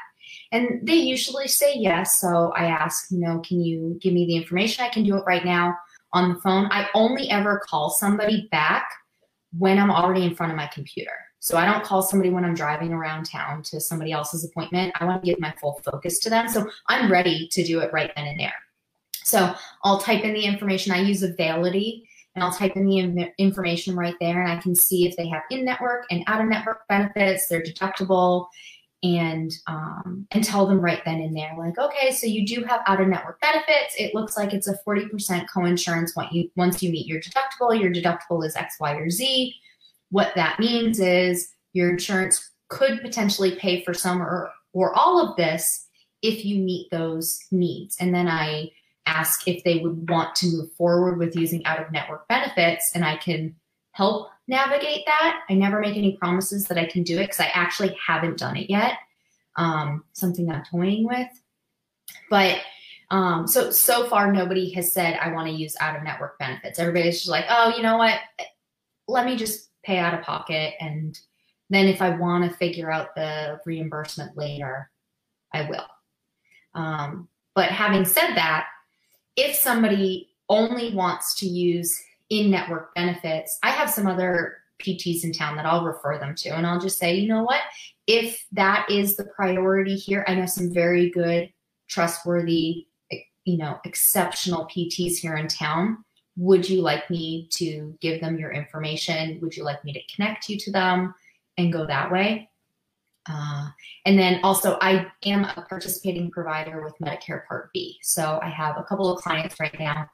[0.52, 2.20] and they usually say yes.
[2.20, 4.86] So i ask you know can you give me the information?
[4.86, 5.76] I can do it right now
[6.13, 6.68] on the phone.
[6.72, 8.89] I only ever call somebody back
[9.58, 12.56] when i'm already in front of my computer so I don't call somebody when I'm
[12.56, 14.93] driving around town to somebody else's appointment.
[15.00, 16.48] I want to give my full focus to them.
[16.48, 18.56] So I'm ready to do it right then and there.
[19.24, 20.91] So I'll type in the information.
[20.91, 25.08] I use Availity and I'll type in the information right there and I can see
[25.08, 28.48] if they have in-network and out-of-network benefits, their deductible,
[29.04, 32.82] and um, and tell them right then and there, like, okay, so you do have
[32.88, 33.95] out-of-network benefits.
[34.00, 37.80] It looks like it's a 40% co-insurance once you once you meet your deductible.
[37.80, 39.54] Your deductible is X, Y, or Z.
[40.15, 45.36] What that means is your insurance could potentially pay for some or, or all of
[45.36, 45.89] this
[46.21, 47.97] if you meet those needs.
[47.99, 48.71] And then I
[49.06, 53.04] ask if they would want to move forward with using out of network benefits and
[53.04, 53.58] I can
[53.91, 55.41] help navigate that.
[55.49, 58.56] I never make any promises that I can do it because I actually haven't done
[58.56, 58.93] it yet.
[59.58, 61.28] Um, something I'm toying with.
[62.30, 62.60] But
[63.12, 66.80] um, so so far nobody has said I want to use out of network benefits.
[66.80, 68.17] Everybody's just like, oh, you know what?
[69.10, 70.74] Let me just pay out of pocket.
[70.80, 71.17] And
[71.69, 74.89] then if I want to figure out the reimbursement later,
[75.54, 75.86] I will.
[76.74, 78.67] Um, but having said that,
[79.36, 81.98] if somebody only wants to use
[82.30, 86.50] in network benefits, I have some other PTs in town that I'll refer them to.
[86.50, 87.62] And I'll just say, you know what?
[88.08, 91.52] If that is the priority here, I know some very good,
[91.88, 92.88] trustworthy,
[93.45, 96.04] you know, exceptional PTs here in town.
[96.38, 99.39] Would you like me to give them your information?
[99.41, 101.13] Would you like me to connect you to them
[101.58, 102.50] and go that way?
[103.28, 103.69] Uh,
[104.06, 107.98] and then also, I am a participating provider with Medicare Part B.
[108.04, 110.08] So I have a couple of clients right now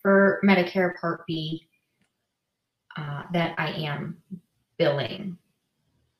[0.00, 1.68] for Medicare Part B
[2.96, 4.18] uh, that I am
[4.78, 5.38] billing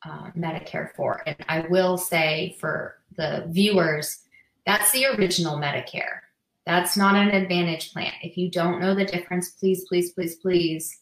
[0.06, 1.22] uh, Medicare for.
[1.26, 4.20] And I will say for the viewers,
[4.64, 6.20] that's the original Medicare.
[6.68, 8.12] That's not an Advantage plan.
[8.20, 11.00] If you don't know the difference, please, please, please, please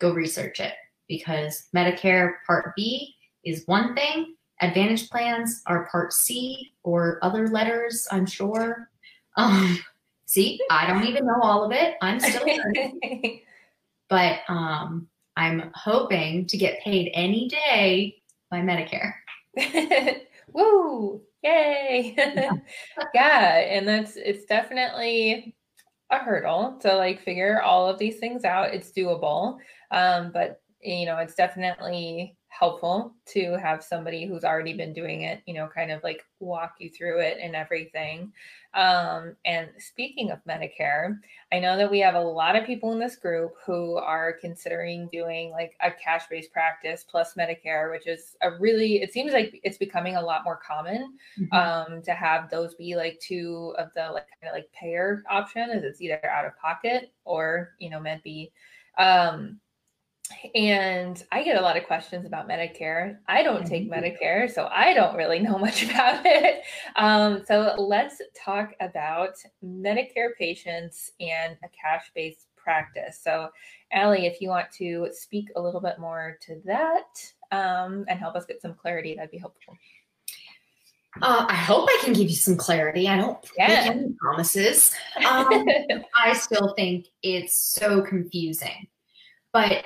[0.00, 0.74] go research it
[1.08, 4.36] because Medicare Part B is one thing.
[4.60, 8.90] Advantage plans are Part C or other letters, I'm sure.
[9.36, 9.80] Um,
[10.26, 11.96] see, I don't even know all of it.
[12.00, 13.40] I'm still learning.
[14.08, 19.14] but um, I'm hoping to get paid any day by Medicare.
[20.52, 21.22] Woo!
[21.42, 22.16] Yay!
[23.14, 23.58] Yeah.
[23.58, 25.56] and that's it's definitely
[26.10, 28.74] a hurdle to like figure all of these things out.
[28.74, 29.58] It's doable,
[29.92, 35.40] um, but you know, it's definitely helpful to have somebody who's already been doing it,
[35.46, 38.32] you know, kind of like walk you through it and everything.
[38.74, 41.16] Um, and speaking of Medicare,
[41.52, 45.08] I know that we have a lot of people in this group who are considering
[45.12, 49.60] doing like a cash based practice plus Medicare, which is a really, it seems like
[49.62, 51.54] it's becoming a lot more common mm-hmm.
[51.54, 55.70] um, to have those be like two of the like kind of like payer option
[55.70, 58.50] is it's either out of pocket or, you know, Med B.
[58.98, 59.60] Um,
[60.54, 63.18] and I get a lot of questions about Medicare.
[63.26, 64.04] I don't take mm-hmm.
[64.04, 66.62] Medicare, so I don't really know much about it.
[66.96, 73.20] Um, so let's talk about Medicare patients and a cash based practice.
[73.22, 73.48] So,
[73.94, 77.06] Ali, if you want to speak a little bit more to that
[77.50, 79.76] um, and help us get some clarity, that'd be helpful.
[81.22, 83.08] Uh, I hope I can give you some clarity.
[83.08, 83.68] I don't yeah.
[83.68, 84.94] make any promises.
[85.26, 85.66] Um,
[86.14, 88.86] I still think it's so confusing.
[89.52, 89.84] But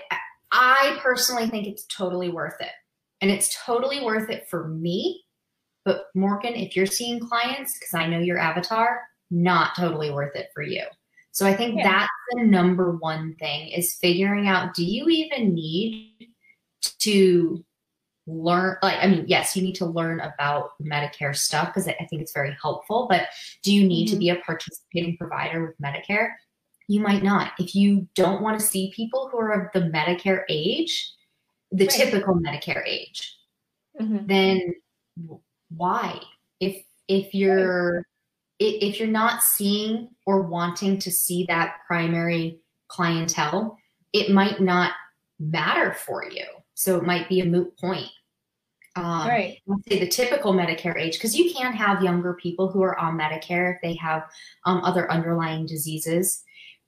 [0.52, 2.72] I personally think it's totally worth it.
[3.20, 5.24] And it's totally worth it for me.
[5.84, 10.48] But Morgan, if you're seeing clients, because I know your avatar, not totally worth it
[10.54, 10.84] for you.
[11.32, 11.84] So I think yeah.
[11.84, 16.28] that's the number one thing is figuring out do you even need
[16.98, 17.64] to
[18.26, 22.22] learn like i mean yes you need to learn about medicare stuff because i think
[22.22, 23.26] it's very helpful but
[23.64, 24.14] do you need mm-hmm.
[24.14, 26.30] to be a participating provider with medicare
[26.88, 27.52] you might not.
[27.58, 31.12] If you don't want to see people who are of the Medicare age,
[31.70, 31.94] the right.
[31.94, 33.36] typical Medicare age,
[34.00, 34.26] mm-hmm.
[34.26, 34.74] then
[35.70, 36.20] why?
[36.60, 38.04] If if you're right.
[38.58, 43.78] if you're not seeing or wanting to see that primary clientele,
[44.12, 44.92] it might not
[45.40, 46.44] matter for you.
[46.74, 48.10] So it might be a moot point.
[48.94, 49.58] Um, right.
[49.66, 53.16] Let's say the typical Medicare age, because you can have younger people who are on
[53.16, 54.24] Medicare if they have
[54.66, 56.42] um, other underlying diseases.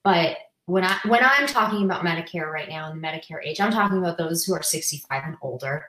[0.05, 0.37] But
[0.67, 3.99] when I when I'm talking about Medicare right now and the Medicare age, I'm talking
[3.99, 5.87] about those who are 65 and older.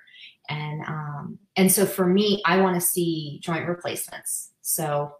[0.49, 4.51] And um, and so for me, I want to see joint replacements.
[4.61, 5.13] So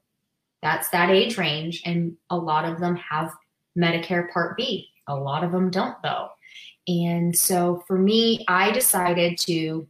[0.62, 3.32] that's that age range, and a lot of them have
[3.78, 4.90] Medicare Part B.
[5.08, 6.30] A lot of them don't though.
[6.88, 9.88] And so for me, I decided to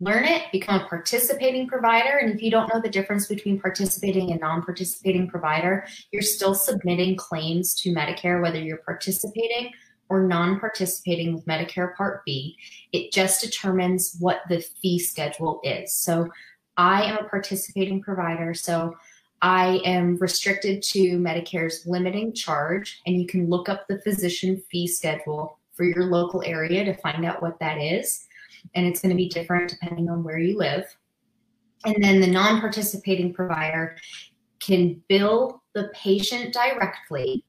[0.00, 2.18] learn it, become a participating provider.
[2.18, 6.54] And if you don't know the difference between participating and non participating provider, you're still
[6.54, 9.72] submitting claims to Medicare, whether you're participating
[10.08, 12.56] or non participating with Medicare Part B.
[12.92, 15.94] It just determines what the fee schedule is.
[15.94, 16.28] So
[16.76, 18.54] I am a participating provider.
[18.54, 18.96] So
[19.42, 24.86] I am restricted to Medicare's limiting charge, and you can look up the physician fee
[24.86, 28.27] schedule for your local area to find out what that is
[28.74, 30.84] and it's going to be different depending on where you live.
[31.84, 33.96] And then the non participating provider
[34.60, 37.44] can bill the patient directly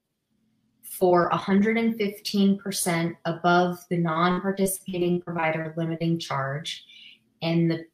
[0.84, 6.84] for 115% above the non participating provider limiting charge.
[7.42, 7.86] And the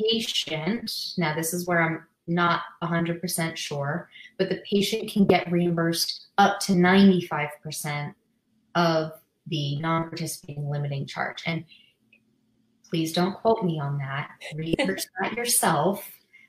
[0.00, 4.08] patient, now this is where I'm not 100% sure,
[4.38, 8.14] but the patient can get reimbursed up to 95%
[8.74, 9.12] of
[9.46, 11.42] the non participating limiting charge.
[11.46, 11.64] And
[12.88, 14.30] Please don't quote me on that.
[14.54, 16.08] Research that yourself.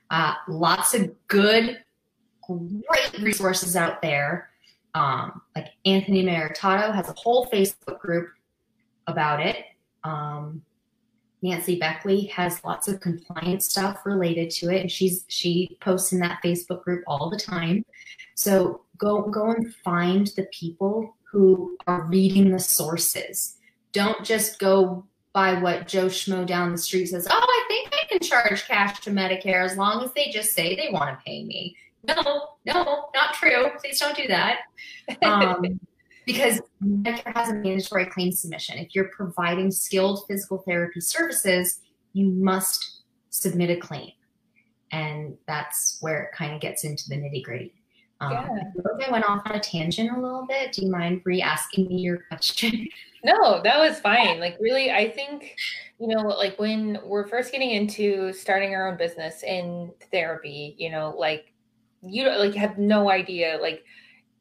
[0.09, 1.79] Uh, lots of good,
[2.41, 4.49] great resources out there.
[4.95, 8.29] Um, like Anthony Maritato has a whole Facebook group
[9.07, 9.57] about it.
[10.03, 10.63] Um,
[11.41, 16.19] Nancy Beckley has lots of compliance stuff related to it, and she's she posts in
[16.19, 17.85] that Facebook group all the time.
[18.35, 23.55] So go go and find the people who are reading the sources.
[23.93, 27.27] Don't just go by what Joe Schmo down the street says.
[27.29, 30.75] Oh, I think I can charge cash to Medicare as long as they just say
[30.75, 31.75] they want to pay me.
[32.07, 33.67] No, no, not true.
[33.79, 34.59] Please don't do that.
[35.23, 35.79] Um,
[36.27, 38.77] because Medicare has a mandatory claim submission.
[38.77, 41.79] If you're providing skilled physical therapy services,
[42.13, 43.01] you must
[43.31, 44.11] submit a claim.
[44.91, 47.73] And that's where it kind of gets into the nitty gritty.
[48.21, 48.47] Um, yeah.
[48.49, 50.73] I I went off on a tangent a little bit.
[50.73, 52.87] Do you mind re asking me your question?
[53.21, 54.39] No, that was fine.
[54.39, 55.57] Like, really, I think,
[55.99, 60.89] you know, like when we're first getting into starting our own business in therapy, you
[60.89, 61.51] know, like
[62.01, 63.83] you like have no idea, like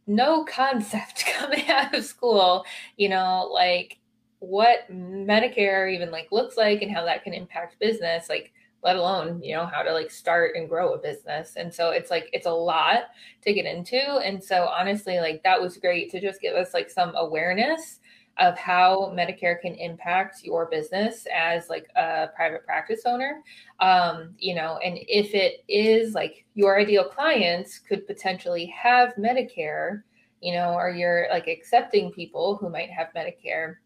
[0.07, 2.65] no concept coming out of school,
[2.97, 3.99] you know, like
[4.39, 8.53] what Medicare even like looks like and how that can impact business, like
[8.83, 11.55] let alone, you know, how to like start and grow a business.
[11.57, 13.09] And so it's like it's a lot
[13.43, 13.99] to get into.
[14.19, 17.99] And so honestly, like that was great to just give us like some awareness
[18.39, 23.43] of how Medicare can impact your business as like a private practice owner.
[23.81, 30.03] Um, you know, and if it is like your ideal clients could potentially have Medicare,
[30.41, 33.77] you know, or you're like accepting people who might have Medicare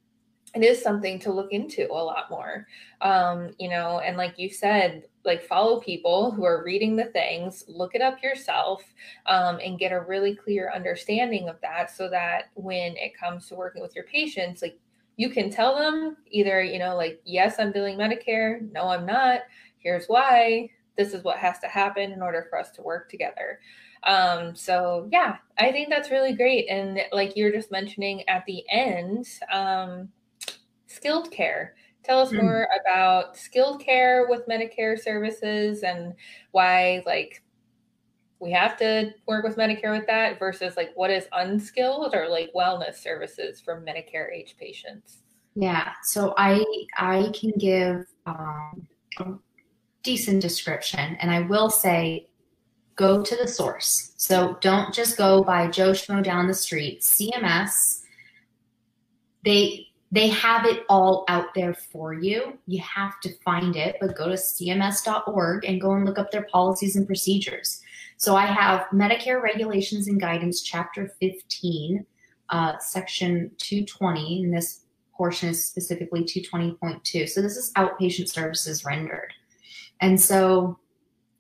[0.55, 2.67] it is something to look into a lot more.
[3.01, 7.65] Um, you know and like you said like follow people who are reading the things
[7.69, 8.83] look it up yourself
[9.27, 13.55] um, and get a really clear understanding of that so that when it comes to
[13.55, 14.79] working with your patients like
[15.17, 18.71] you can tell them either you know like yes i'm billing medicare.
[18.73, 19.41] No i'm not.
[19.79, 20.71] Here's why.
[20.97, 23.59] This is what has to happen in order for us to work together.
[24.05, 26.67] Um, so yeah i think that's really great.
[26.69, 30.09] And like you were just mentioning at the end um,
[30.93, 31.75] skilled care.
[32.05, 32.43] Tell us mm.
[32.43, 36.15] more about skilled care with Medicare services and
[36.51, 37.43] why, like,
[38.43, 42.51] we have to work with Medicare with that versus like what is unskilled or like
[42.57, 45.19] wellness services for Medicare age patients.
[45.55, 46.65] Yeah, so I
[46.99, 48.89] I can give um,
[49.21, 49.35] a
[50.03, 52.27] decent description, and I will say
[52.97, 54.13] go to the source.
[54.17, 57.03] So don't just go by Joe Schmo down the street.
[57.03, 58.03] CMS,
[59.45, 62.59] they they have it all out there for you.
[62.67, 66.47] You have to find it, but go to cms.org and go and look up their
[66.53, 67.81] policies and procedures.
[68.19, 72.05] So I have Medicare Regulations and Guidance, Chapter 15,
[72.51, 74.83] uh, Section 220, and this
[75.17, 77.27] portion is specifically 220.2.
[77.27, 79.33] So this is outpatient services rendered.
[80.03, 80.79] And so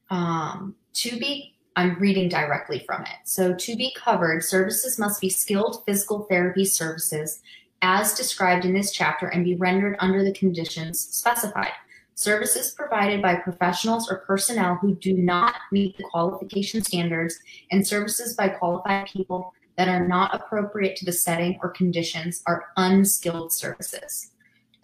[0.08, 3.18] um, to be, I'm reading directly from it.
[3.24, 7.42] So to be covered, services must be skilled physical therapy services
[7.82, 11.72] as described in this chapter and be rendered under the conditions specified.
[12.14, 17.38] Services provided by professionals or personnel who do not meet the qualification standards
[17.70, 22.66] and services by qualified people that are not appropriate to the setting or conditions are
[22.76, 24.30] unskilled services.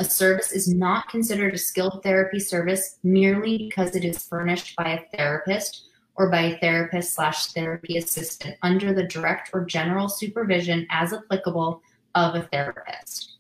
[0.01, 4.91] A service is not considered a skilled therapy service merely because it is furnished by
[4.91, 10.87] a therapist or by a therapist slash therapy assistant under the direct or general supervision
[10.91, 11.83] as applicable
[12.19, 13.37] of a therapist.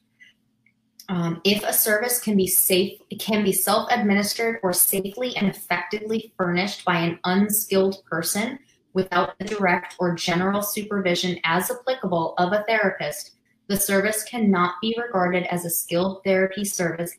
[1.09, 6.85] Um, if a service can be safe, can be self-administered or safely and effectively furnished
[6.85, 8.59] by an unskilled person
[8.93, 13.33] without the direct or general supervision as applicable of a therapist,
[13.69, 17.13] the service cannot be regarded as a skilled therapy service,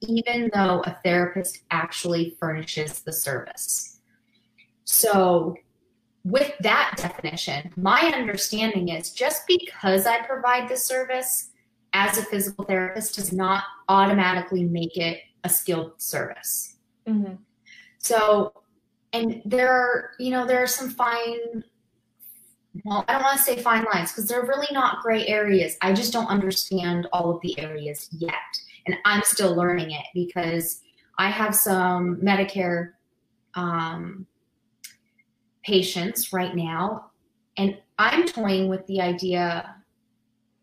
[0.00, 4.00] even though a therapist actually furnishes the service.
[4.84, 5.56] So
[6.26, 11.50] with that definition, my understanding is just because I provide the service
[11.92, 16.78] as a physical therapist does not automatically make it a skilled service.
[17.06, 17.34] Mm-hmm.
[17.98, 18.52] So,
[19.12, 21.62] and there are, you know, there are some fine,
[22.84, 25.76] well, I don't want to say fine lines because they're really not gray areas.
[25.80, 28.32] I just don't understand all of the areas yet.
[28.86, 30.82] And I'm still learning it because
[31.18, 32.94] I have some Medicare
[33.54, 34.26] um,
[35.66, 37.10] patients right now.
[37.58, 39.74] And I'm toying with the idea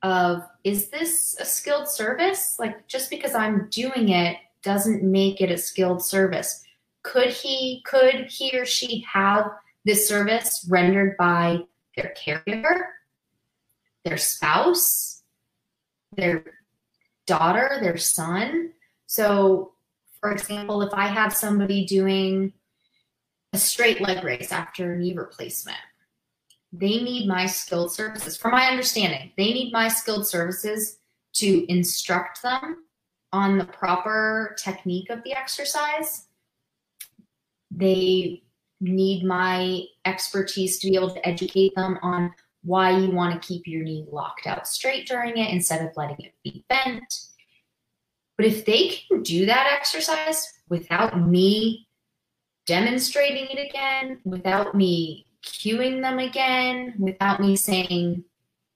[0.02, 2.56] of is this a skilled service?
[2.60, 6.64] Like, just because I'm doing it doesn't make it a skilled service.
[7.04, 9.52] Could he, could he or she have
[9.84, 11.60] this service rendered by
[11.98, 12.84] their caregiver,
[14.06, 15.24] their spouse,
[16.16, 16.46] their
[17.28, 18.72] daughter, their son?
[19.08, 19.74] So,
[20.22, 22.54] for example, if I have somebody doing
[23.54, 25.78] a straight leg raise after a knee replacement.
[26.72, 28.36] They need my skilled services.
[28.36, 30.98] From my understanding, they need my skilled services
[31.34, 32.86] to instruct them
[33.32, 36.28] on the proper technique of the exercise.
[37.70, 38.44] They
[38.82, 42.34] need my expertise to be able to educate them on
[42.64, 46.20] why you want to keep your knee locked out straight during it instead of letting
[46.20, 47.20] it be bent.
[48.38, 51.88] But if they can do that exercise without me
[52.66, 58.24] demonstrating it again, without me cueing them again, without me saying,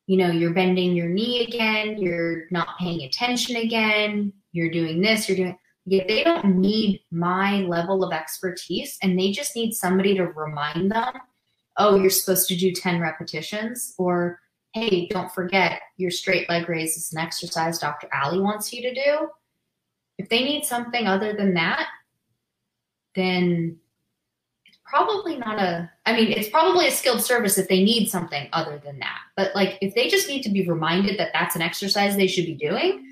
[0.05, 5.27] you know, you're bending your knee again, you're not paying attention again, you're doing this,
[5.27, 5.57] you're doing
[5.89, 10.91] yeah, they don't need my level of expertise and they just need somebody to remind
[10.91, 11.13] them,
[11.77, 14.37] oh, you're supposed to do 10 repetitions or
[14.73, 18.09] hey, don't forget your straight leg raise is an exercise Dr.
[18.13, 19.29] Ali wants you to do.
[20.17, 21.87] If they need something other than that,
[23.17, 23.77] then
[24.65, 28.47] it's probably not a I mean, it's probably a skilled service if they need something
[28.53, 29.19] other than that.
[29.35, 32.45] But like if they just need to be reminded that that's an exercise they should
[32.45, 33.03] be doing,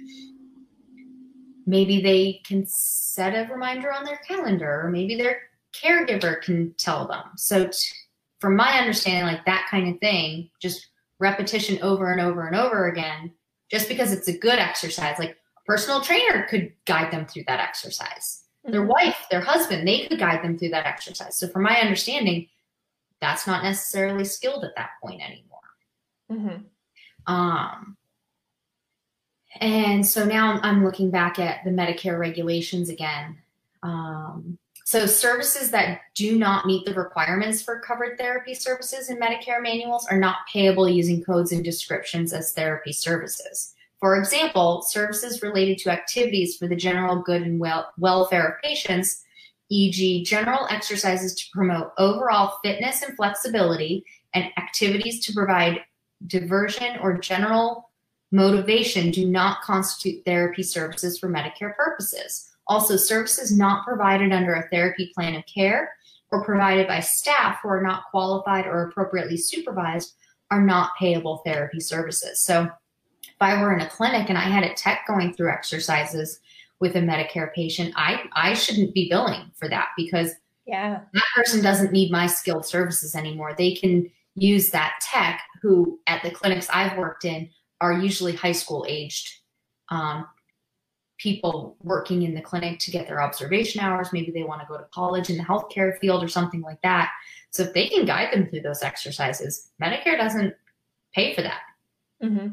[1.65, 5.39] maybe they can set a reminder on their calendar or maybe their
[5.73, 7.23] caregiver can tell them.
[7.35, 7.77] So t-
[8.39, 10.87] from my understanding like that kind of thing, just
[11.19, 13.31] repetition over and over and over again
[13.71, 17.59] just because it's a good exercise like a personal trainer could guide them through that
[17.59, 18.44] exercise.
[18.65, 18.71] Mm-hmm.
[18.71, 21.37] Their wife, their husband, they could guide them through that exercise.
[21.37, 22.47] So, from my understanding,
[23.21, 25.59] that's not necessarily skilled at that point anymore.
[26.31, 27.33] Mm-hmm.
[27.33, 27.97] Um,
[29.61, 33.37] and so now I'm looking back at the Medicare regulations again.
[33.83, 39.61] Um, so, services that do not meet the requirements for covered therapy services in Medicare
[39.61, 43.74] manuals are not payable using codes and descriptions as therapy services.
[44.05, 49.23] For example, services related to activities for the general good and wel- welfare of patients,
[49.71, 55.81] e.g., general exercises to promote overall fitness and flexibility, and activities to provide
[56.27, 57.89] diversion or general
[58.31, 62.51] motivation, do not constitute therapy services for Medicare purposes.
[62.67, 65.91] Also, services not provided under a therapy plan of care
[66.31, 70.13] or provided by staff who are not qualified or appropriately supervised
[70.51, 72.43] are not payable therapy services.
[72.43, 72.69] So,
[73.35, 76.39] if I were in a clinic and I had a tech going through exercises
[76.79, 80.31] with a Medicare patient, I, I shouldn't be billing for that because
[80.65, 81.01] yeah.
[81.13, 83.53] that person doesn't need my skilled services anymore.
[83.57, 87.49] They can use that tech who at the clinics I've worked in
[87.81, 89.33] are usually high school aged
[89.89, 90.27] um,
[91.17, 94.13] people working in the clinic to get their observation hours.
[94.13, 97.11] Maybe they want to go to college in the healthcare field or something like that.
[97.51, 100.53] So if they can guide them through those exercises, Medicare doesn't
[101.13, 101.61] pay for that.
[102.23, 102.47] Mm-hmm.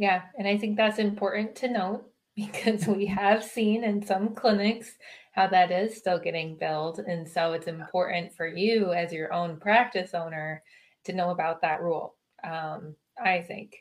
[0.00, 4.96] Yeah, and I think that's important to note because we have seen in some clinics
[5.32, 7.00] how that is still getting billed.
[7.00, 10.62] And so it's important for you as your own practice owner
[11.04, 13.76] to know about that rule, um, I think,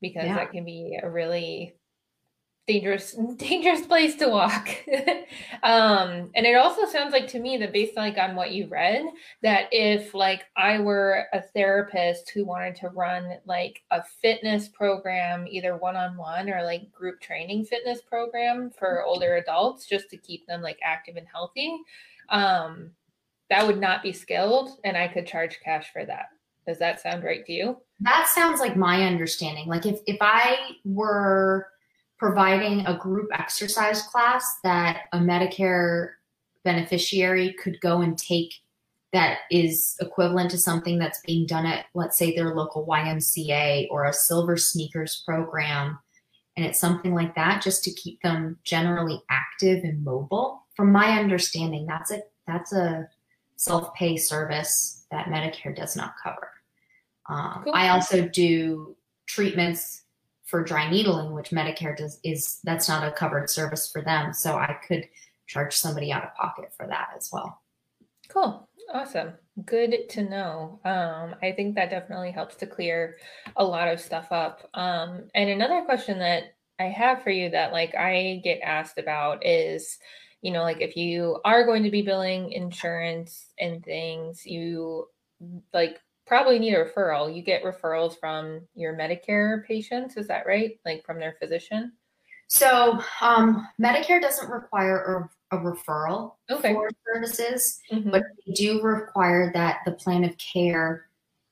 [0.00, 0.34] because yeah.
[0.34, 1.76] that can be a really
[2.66, 4.68] dangerous dangerous place to walk.
[5.62, 9.04] Um and it also sounds like to me that based like on what you read
[9.42, 15.46] that if like i were a therapist who wanted to run like a fitness program
[15.48, 19.08] either one-on-one or like group training fitness program for mm-hmm.
[19.08, 21.78] older adults just to keep them like active and healthy
[22.28, 22.90] um
[23.48, 26.26] that would not be skilled and i could charge cash for that.
[26.66, 27.76] Does that sound right to you?
[28.00, 29.68] That sounds like my understanding.
[29.68, 31.68] Like if if i were
[32.22, 36.10] providing a group exercise class that a Medicare
[36.62, 38.54] beneficiary could go and take
[39.12, 44.04] that is equivalent to something that's being done at, let's say, their local YMCA or
[44.04, 45.98] a Silver Sneakers program.
[46.56, 50.64] And it's something like that just to keep them generally active and mobile.
[50.76, 53.08] From my understanding, that's a that's a
[53.56, 56.50] self-pay service that Medicare does not cover.
[57.28, 57.72] Um, cool.
[57.74, 58.94] I also do
[59.26, 60.01] treatments
[60.52, 64.34] for dry needling, which Medicare does is that's not a covered service for them.
[64.34, 65.08] So I could
[65.46, 67.58] charge somebody out of pocket for that as well.
[68.28, 68.68] Cool.
[68.92, 69.32] Awesome.
[69.64, 70.78] Good to know.
[70.84, 73.16] Um, I think that definitely helps to clear
[73.56, 74.68] a lot of stuff up.
[74.74, 79.46] Um, and another question that I have for you that like I get asked about
[79.46, 79.96] is,
[80.42, 85.06] you know, like if you are going to be billing insurance and things, you
[85.72, 87.34] like probably need a referral.
[87.34, 90.78] You get referrals from your Medicare patients, is that right?
[90.84, 91.92] Like from their physician?
[92.48, 96.74] So um, Medicare doesn't require a, a referral okay.
[96.74, 98.10] for services, mm-hmm.
[98.10, 101.06] but they do require that the plan of care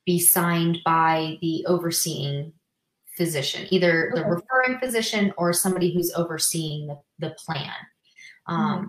[0.04, 2.52] be signed by the overseeing
[3.16, 4.22] physician, either okay.
[4.22, 7.72] the referring physician or somebody who's overseeing the, the plan.
[8.46, 8.86] Um, mm-hmm.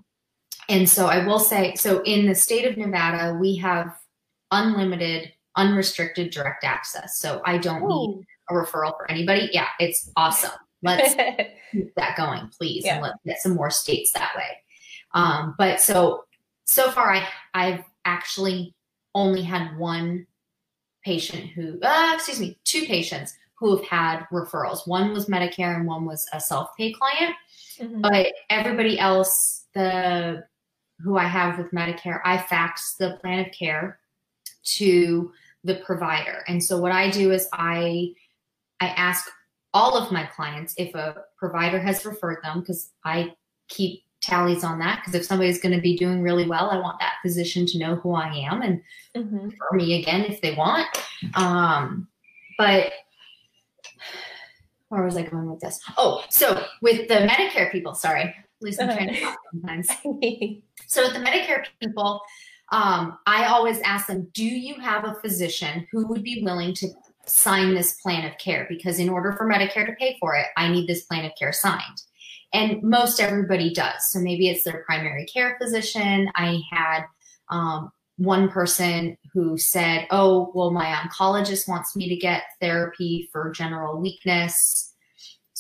[0.69, 3.97] And so I will say, so in the state of Nevada, we have
[4.51, 7.17] unlimited unrestricted direct access.
[7.17, 7.87] So I don't Ooh.
[8.17, 9.49] need a referral for anybody.
[9.51, 10.51] Yeah, it's awesome.
[10.83, 11.13] let's
[11.71, 12.95] keep that going, please, yeah.
[12.95, 14.57] and let's get some more states that way.
[15.13, 16.25] Um, but so
[16.65, 18.73] so far, I I've actually
[19.13, 20.25] only had one
[21.03, 24.87] patient who, uh, excuse me, two patients who have had referrals.
[24.87, 27.35] One was Medicare and one was a self-pay client.
[27.79, 28.01] Mm-hmm.
[28.01, 30.45] But everybody else, the
[30.99, 33.99] who I have with Medicare, I fax the plan of care
[34.63, 35.31] to
[35.63, 36.43] the provider.
[36.47, 38.13] And so what I do is I
[38.79, 39.29] I ask
[39.73, 43.33] all of my clients if a provider has referred them because I
[43.67, 46.99] keep tallies on that because if somebody's going to be doing really well, I want
[46.99, 48.81] that physician to know who I am and
[49.15, 49.49] mm-hmm.
[49.49, 50.87] for me again if they want.
[51.35, 52.07] Um,
[52.57, 52.91] but
[54.89, 55.79] where was I going with this?
[55.97, 59.87] Oh, so with the Medicare people, sorry, at least I'm trying to talk sometimes.
[60.87, 62.21] so with the Medicare people,
[62.71, 66.89] um, I always ask them, do you have a physician who would be willing to
[67.25, 68.65] sign this plan of care?
[68.69, 71.51] Because in order for Medicare to pay for it, I need this plan of care
[71.51, 72.01] signed.
[72.53, 74.09] And most everybody does.
[74.09, 76.29] So maybe it's their primary care physician.
[76.35, 77.03] I had
[77.49, 83.51] um, one person who said, Oh, well, my oncologist wants me to get therapy for
[83.51, 84.90] general weakness.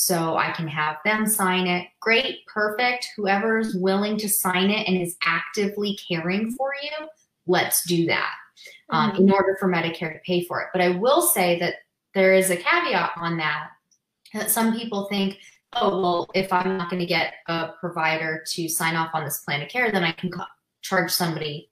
[0.01, 1.87] So I can have them sign it.
[1.99, 3.07] Great, perfect.
[3.15, 7.07] Whoever's willing to sign it and is actively caring for you,
[7.45, 8.33] let's do that
[8.89, 9.21] um, mm-hmm.
[9.21, 10.69] in order for Medicare to pay for it.
[10.73, 11.75] But I will say that
[12.15, 13.67] there is a caveat on that
[14.33, 15.37] that some people think,
[15.73, 19.43] oh, well, if I'm not going to get a provider to sign off on this
[19.43, 20.31] plan of care, then I can
[20.81, 21.69] charge somebody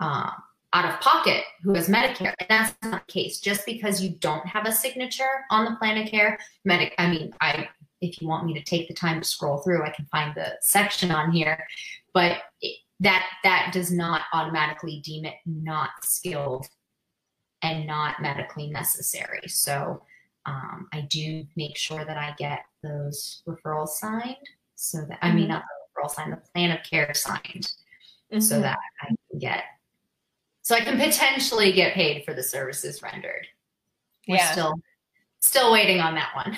[0.00, 0.32] um,
[0.74, 2.34] out of pocket who has Medicare.
[2.40, 3.40] And that's not the case.
[3.40, 7.32] Just because you don't have a signature on the plan of care, medic, I mean,
[7.40, 7.68] I,
[8.00, 10.56] if you want me to take the time to scroll through, I can find the
[10.60, 11.64] section on here,
[12.12, 16.66] but it, that, that does not automatically deem it not skilled
[17.62, 19.48] and not medically necessary.
[19.48, 20.02] So,
[20.46, 24.36] um, I do make sure that I get those referrals signed
[24.74, 25.18] so that.
[25.22, 25.52] I mean, mm-hmm.
[25.52, 27.66] not the referral signed, the plan of care signed
[28.30, 28.40] mm-hmm.
[28.40, 29.64] so that I can get,
[30.64, 33.46] so I can potentially get paid for the services rendered.
[34.26, 34.52] We're yeah.
[34.52, 34.74] still,
[35.40, 36.56] still waiting on that one.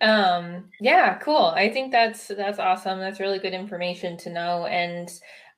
[0.00, 1.52] um, yeah, cool.
[1.54, 2.98] I think that's, that's awesome.
[2.98, 4.66] That's really good information to know.
[4.66, 5.08] And,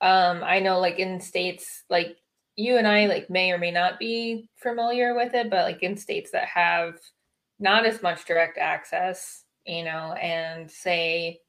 [0.01, 2.15] um, I know like in states, like
[2.55, 5.97] you and I like may or may not be familiar with it, but like in
[5.97, 6.93] states that have
[7.59, 11.39] not as much direct access, you know, and say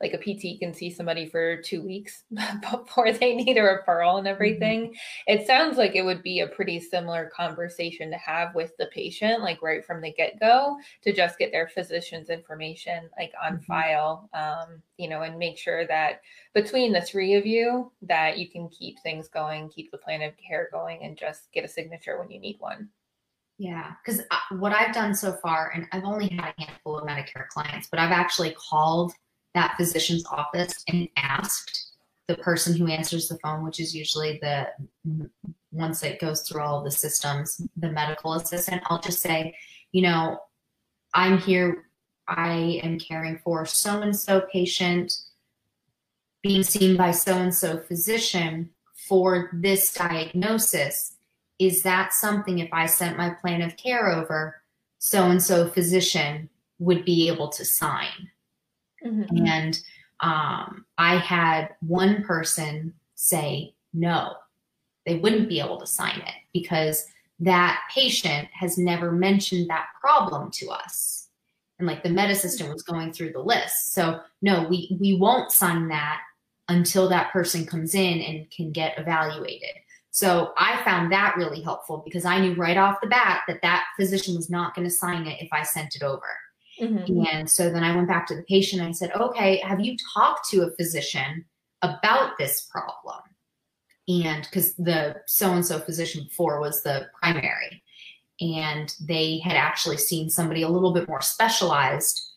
[0.00, 2.24] like a PT can see somebody for two weeks
[2.70, 4.34] before they need a referral and mm-hmm.
[4.34, 4.86] everything.
[4.86, 4.94] Mm-hmm.
[5.26, 9.42] It sounds like it would be a pretty similar conversation to have with the patient,
[9.42, 13.64] like right from the get go, to just get their physician's information like on mm-hmm.
[13.64, 16.22] file, um, you know, and make sure that
[16.54, 20.32] between the three of you that you can keep things going, keep the plan of
[20.36, 22.88] care going, and just get a signature when you need one.
[23.58, 27.06] Yeah, because uh, what I've done so far, and I've only had a handful of
[27.06, 29.12] Medicare clients, but I've actually called
[29.54, 31.92] that physician's office and asked
[32.28, 34.68] the person who answers the phone, which is usually the
[35.72, 39.54] once it goes through all the systems, the medical assistant, I'll just say,
[39.92, 40.40] you know,
[41.14, 41.86] I'm here,
[42.26, 45.16] I am caring for so and so patient
[46.42, 48.70] being seen by so and so physician
[49.08, 51.16] for this diagnosis.
[51.58, 54.62] Is that something if I sent my plan of care over,
[54.98, 56.48] so and so physician
[56.78, 58.30] would be able to sign?
[59.04, 59.46] Mm-hmm.
[59.46, 59.80] And
[60.20, 64.34] um, I had one person say no,
[65.06, 67.06] they wouldn't be able to sign it because
[67.40, 71.28] that patient has never mentioned that problem to us.
[71.78, 73.94] And like the meta system was going through the list.
[73.94, 76.20] So no, we, we won't sign that
[76.68, 79.70] until that person comes in and can get evaluated.
[80.12, 83.84] So I found that really helpful because I knew right off the bat that that
[83.98, 86.26] physician was not going to sign it if I sent it over.
[86.80, 87.26] Mm-hmm.
[87.26, 89.96] And so then I went back to the patient and I said, okay, have you
[90.14, 91.44] talked to a physician
[91.82, 93.20] about this problem?
[94.08, 97.82] And because the so and so physician before was the primary,
[98.40, 102.32] and they had actually seen somebody a little bit more specialized,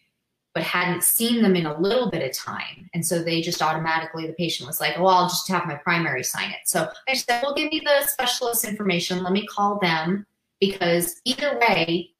[0.53, 2.89] but hadn't seen them in a little bit of time.
[2.93, 6.23] And so they just automatically, the patient was like, well, I'll just have my primary
[6.23, 6.59] sign it.
[6.65, 9.23] So I said, well, give me the specialist information.
[9.23, 10.27] Let me call them
[10.59, 12.12] because either way,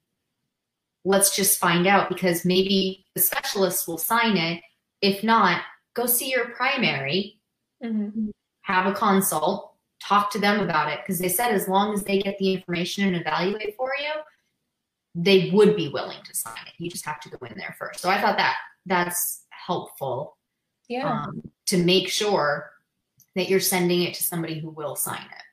[1.06, 4.62] let's just find out because maybe the specialist will sign it.
[5.02, 5.62] If not,
[5.94, 7.40] go see your primary,
[7.84, 8.30] mm-hmm.
[8.62, 12.20] have a consult, talk to them about it because they said as long as they
[12.20, 14.22] get the information and evaluate for you,
[15.16, 16.74] they would be willing to sign it.
[16.78, 18.00] You just have to go in there first.
[18.00, 20.38] So I thought that that's helpful.
[20.90, 21.24] Yeah.
[21.24, 22.72] Um, to make sure
[23.36, 25.44] that you're sending it to somebody who will sign it.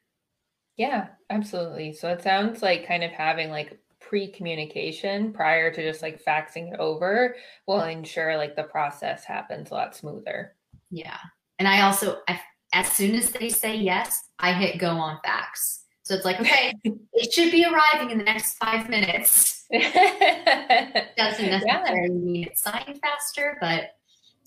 [0.77, 1.93] Yeah, absolutely.
[1.93, 3.79] So it sounds like kind of having like
[4.11, 7.37] pre-communication prior to just like faxing it over
[7.69, 10.57] will ensure like the process happens a lot smoother.
[10.91, 11.17] Yeah.
[11.61, 12.41] And I also, I,
[12.73, 15.85] as soon as they say yes, I hit go on fax.
[16.03, 19.65] So it's like, okay, it should be arriving in the next five minutes.
[19.73, 19.87] Doesn't
[21.17, 22.09] necessarily yeah.
[22.09, 23.93] mean it's signed faster, but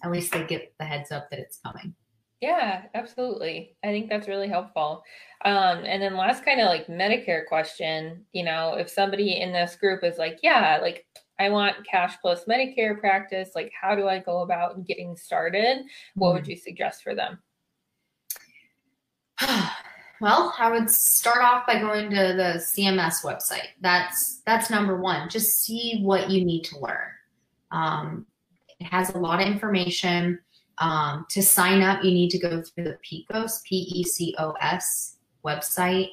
[0.03, 1.95] at least they get the heads up that it's coming.
[2.43, 3.73] Yeah, absolutely.
[3.85, 5.01] I think that's really helpful.
[5.45, 9.77] Um, and then last kind of like Medicare question, you know, if somebody in this
[9.77, 11.05] group is like, yeah, like
[11.39, 15.85] I want cash plus Medicare practice, like how do I go about getting started?
[16.15, 16.49] What would mm.
[16.49, 17.39] you suggest for them?
[20.21, 23.67] Well, I would start off by going to the CMS website.
[23.81, 25.27] That's that's number one.
[25.27, 27.09] Just see what you need to learn.
[27.71, 28.25] Um,
[28.79, 30.39] it has a lot of information.
[30.79, 34.51] Um, to sign up, you need to go through the PECOS, P E C O
[34.53, 36.09] S website.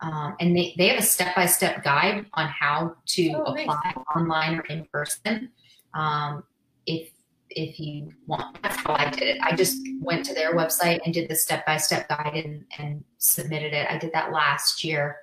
[0.00, 3.64] Um, and they, they have a step by step guide on how to oh, apply
[3.84, 4.04] nice.
[4.14, 5.50] online or in person.
[5.94, 6.44] Um,
[6.86, 7.10] if
[7.50, 9.38] if you want, that's how I did it.
[9.42, 13.04] I just went to their website and did the step by step guide and, and
[13.16, 13.90] submitted it.
[13.90, 15.16] I did that last year.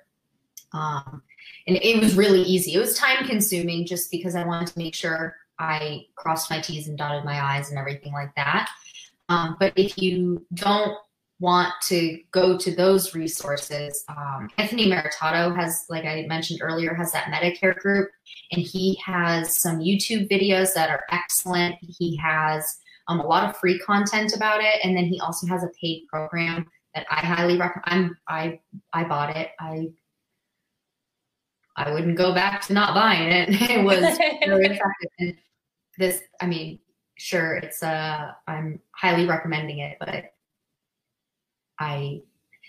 [0.72, 1.22] Um,
[1.66, 2.74] and it was really easy.
[2.74, 6.88] It was time consuming just because I wanted to make sure I crossed my T's
[6.88, 8.68] and dotted my I's and everything like that.
[9.28, 10.96] Um, but if you don't
[11.38, 17.12] want to go to those resources, um, Anthony Maritato has, like I mentioned earlier, has
[17.12, 18.10] that Medicare group,
[18.52, 21.76] and he has some YouTube videos that are excellent.
[21.80, 22.78] He has
[23.08, 26.06] um, a lot of free content about it, and then he also has a paid
[26.08, 28.12] program that I highly recommend.
[28.28, 28.60] I
[28.92, 29.50] I bought it.
[29.60, 29.88] I
[31.76, 33.48] I wouldn't go back to not buying it.
[33.70, 34.66] It was very
[35.18, 35.42] effective.
[35.98, 36.78] This, I mean,
[37.16, 40.24] sure, it's uh, I'm highly recommending it, but
[41.78, 42.22] I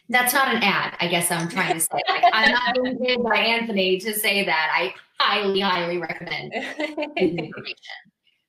[0.09, 0.95] that's not an ad.
[0.99, 2.01] I guess I'm trying to say.
[2.07, 4.71] Like, I'm not being paid by Anthony to say that.
[4.73, 6.53] I highly, highly recommend
[7.17, 7.75] information.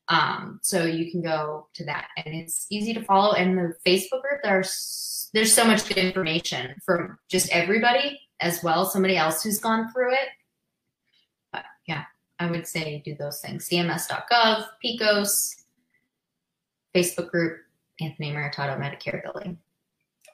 [0.08, 3.34] Um, so you can go to that, and it's easy to follow.
[3.34, 8.86] And the Facebook group, there's there's so much good information from just everybody as well.
[8.86, 10.28] Somebody else who's gone through it.
[11.52, 12.04] But yeah,
[12.38, 13.68] I would say do those things.
[13.68, 15.64] CMS.gov, PECOS,
[16.94, 17.58] Facebook group,
[18.00, 19.58] Anthony Maritato Medicare Billing.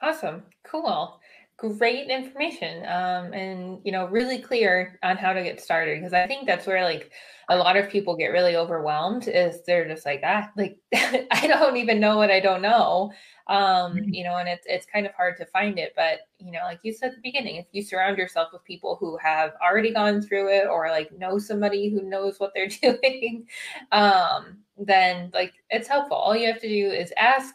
[0.02, 0.42] Awesome.
[0.64, 1.18] Cool.
[1.56, 2.84] Great information.
[2.84, 5.98] Um, and, you know, really clear on how to get started.
[5.98, 7.10] Because I think that's where, like,
[7.48, 11.76] a lot of people get really overwhelmed is they're just like, ah, like, I don't
[11.76, 13.12] even know what I don't know.
[13.46, 14.14] Um, mm-hmm.
[14.14, 15.92] you know, and it's, it's kind of hard to find it.
[15.94, 18.96] But, you know, like you said at the beginning, if you surround yourself with people
[18.98, 23.46] who have already gone through it or like know somebody who knows what they're doing,
[23.92, 26.16] um, then like it's helpful.
[26.16, 27.54] All you have to do is ask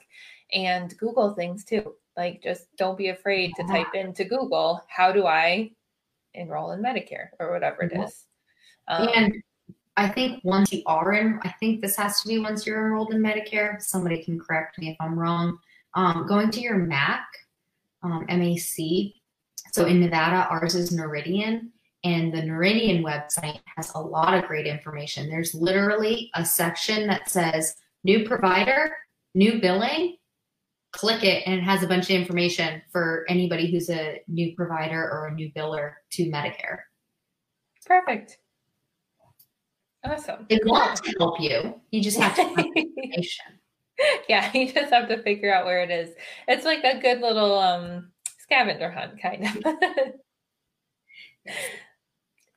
[0.54, 1.96] and Google things too.
[2.16, 5.72] Like, just don't be afraid to type into Google, how do I
[6.34, 8.26] enroll in Medicare or whatever it is.
[8.88, 9.34] Um, and
[9.98, 13.14] I think once you are in, I think this has to be once you're enrolled
[13.14, 13.82] in Medicare.
[13.82, 15.60] Somebody can correct me if I'm wrong.
[15.96, 17.26] Um, going to your MAC,
[18.04, 19.14] um, MAC.
[19.72, 21.70] So in Nevada, ours is Noridian,
[22.04, 25.30] and the Noridian website has a lot of great information.
[25.30, 28.96] There's literally a section that says new provider,
[29.34, 30.18] new billing,
[30.92, 35.02] click it and it has a bunch of information for anybody who's a new provider
[35.02, 36.80] or a new biller to Medicare.
[37.86, 38.40] Perfect.
[40.04, 40.46] Awesome.
[40.50, 41.80] They want to help you.
[41.92, 43.59] You just have to find information.
[44.30, 46.16] Yeah, you just have to figure out where it is.
[46.48, 50.14] It's like a good little um scavenger hunt kind of.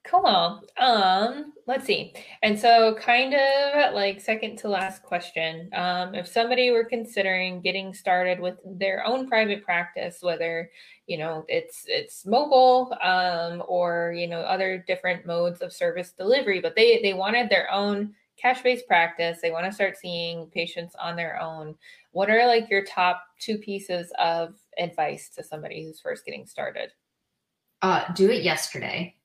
[0.05, 0.63] Cool.
[0.79, 2.13] Um, let's see.
[2.43, 5.71] And so kind of like second to last question.
[5.73, 10.71] Um, if somebody were considering getting started with their own private practice, whether
[11.07, 16.61] you know it's it's mobile um, or you know other different modes of service delivery,
[16.61, 21.17] but they they wanted their own cash-based practice, they want to start seeing patients on
[21.17, 21.75] their own.
[22.13, 26.91] What are like your top two pieces of advice to somebody who's first getting started?
[27.81, 29.17] Uh, do it yesterday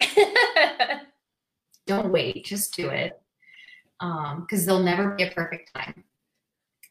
[1.86, 3.20] Don't wait, just do it.
[4.00, 6.04] Um, because there'll never be a perfect time.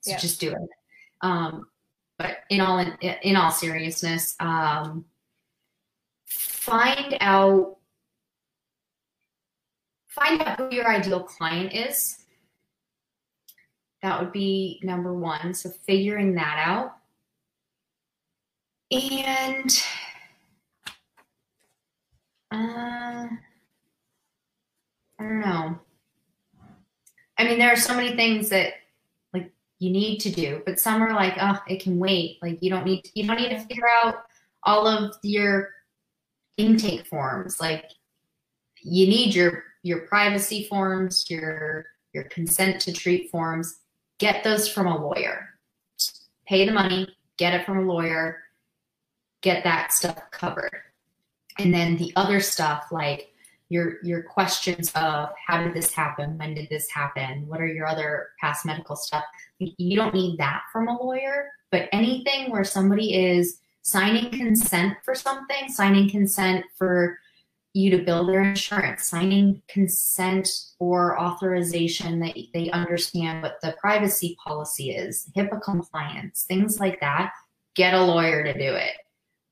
[0.01, 0.17] So yeah.
[0.17, 0.69] just do it.
[1.21, 1.67] Um,
[2.17, 5.05] but in all in, in all seriousness, um,
[6.25, 7.77] find out
[10.15, 12.19] find out who your ideal client is.
[14.01, 15.53] That would be number one.
[15.53, 16.95] So figuring that out.
[18.91, 19.83] And
[22.51, 23.27] uh,
[25.19, 25.79] I don't know.
[27.37, 28.73] I mean, there are so many things that
[29.33, 32.37] like you need to do, but some are like, oh, it can wait.
[32.41, 34.15] Like you don't need to, you don't need to figure out
[34.63, 35.71] all of your
[36.57, 37.59] intake forms.
[37.59, 37.91] Like
[38.81, 43.81] you need your your privacy forms, your your consent to treat forms.
[44.17, 45.49] Get those from a lawyer.
[46.47, 47.07] Pay the money,
[47.37, 48.41] get it from a lawyer,
[49.41, 50.81] get that stuff covered.
[51.59, 53.31] And then the other stuff like
[53.69, 57.87] your your questions of how did this happen when did this happen what are your
[57.87, 59.23] other past medical stuff
[59.57, 65.15] you don't need that from a lawyer but anything where somebody is signing consent for
[65.15, 67.17] something signing consent for
[67.75, 70.49] you to bill their insurance signing consent
[70.79, 77.31] or authorization that they understand what the privacy policy is hipaa compliance things like that
[77.75, 78.93] get a lawyer to do it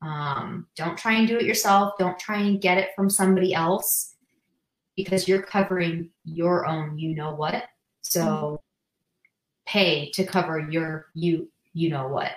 [0.04, 1.94] um, don't try and do it yourself.
[1.98, 4.14] Don't try and get it from somebody else
[4.96, 7.64] because you're covering your own you know what.
[8.02, 8.60] So
[9.66, 12.32] pay to cover your you you know what.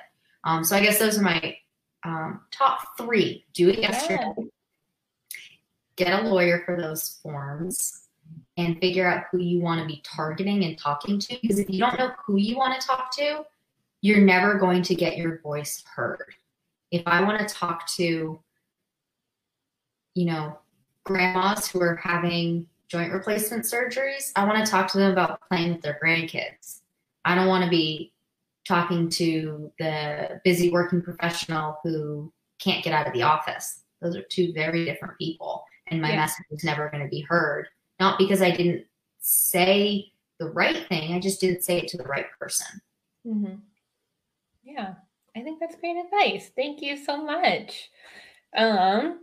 [0.46, 1.58] Um, so I guess those are my
[2.04, 3.46] um, top three.
[3.54, 4.34] Do it yesterday.
[4.38, 4.44] Yeah.
[5.98, 8.08] Get a lawyer for those forms
[8.56, 11.38] and figure out who you want to be targeting and talking to.
[11.42, 13.46] Because if you don't know who you want to talk to,
[14.02, 16.34] you're never going to get your voice heard
[16.92, 18.40] if I want to talk to,
[20.16, 20.58] you know,
[21.04, 25.74] grandmas who are having joint replacement surgeries, I want to talk to them about playing
[25.74, 26.82] with their grandkids.
[27.26, 28.14] I don't want to be
[28.66, 33.84] talking to the busy working professional who can't get out of the office.
[34.02, 35.66] Those are two very different people.
[35.88, 36.18] And my yeah.
[36.18, 37.68] message was never going to be heard.
[38.00, 38.86] Not because I didn't
[39.20, 42.82] say the right thing, I just didn't say it to the right person.
[43.26, 43.56] Mm-hmm.
[44.64, 44.94] Yeah.
[45.36, 46.52] I think that's great advice.
[46.56, 47.90] Thank you so much.
[48.56, 49.20] Um,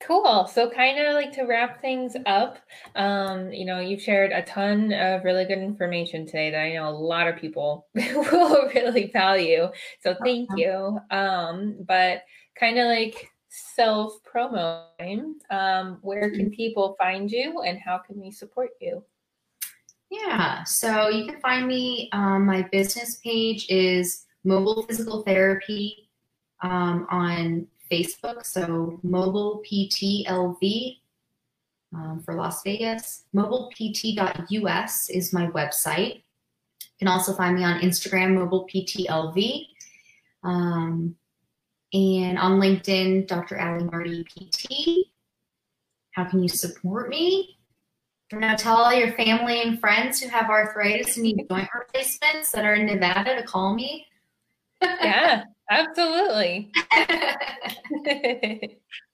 [0.00, 0.46] cool.
[0.46, 2.58] So, kind of like to wrap things up,
[2.96, 6.88] um, you know, you've shared a ton of really good information today that I know
[6.88, 9.68] a lot of people will really value.
[10.00, 10.98] So, thank you.
[11.10, 12.22] Um, but
[12.58, 13.30] kind of like
[13.78, 14.82] self promo
[15.50, 16.54] um, where can mm-hmm.
[16.54, 19.04] people find you and how can we support you?
[20.10, 22.08] Yeah, so you can find me.
[22.12, 26.08] Um, my business page is mobile physical therapy
[26.62, 28.44] um, on Facebook.
[28.44, 30.96] So mobile PT LV
[31.94, 33.24] um, for Las Vegas.
[33.34, 36.14] Mobilept.us is my website.
[36.80, 39.66] You can also find me on Instagram, mobileptlv.
[40.42, 41.14] Um,
[41.92, 43.60] and on LinkedIn, Dr.
[43.60, 45.06] Ali Marty PT.
[46.12, 47.56] How can you support me?
[48.32, 52.50] You know, tell all your family and friends who have arthritis and need joint replacements
[52.52, 54.06] that are in Nevada to call me
[54.82, 56.70] yeah, absolutely.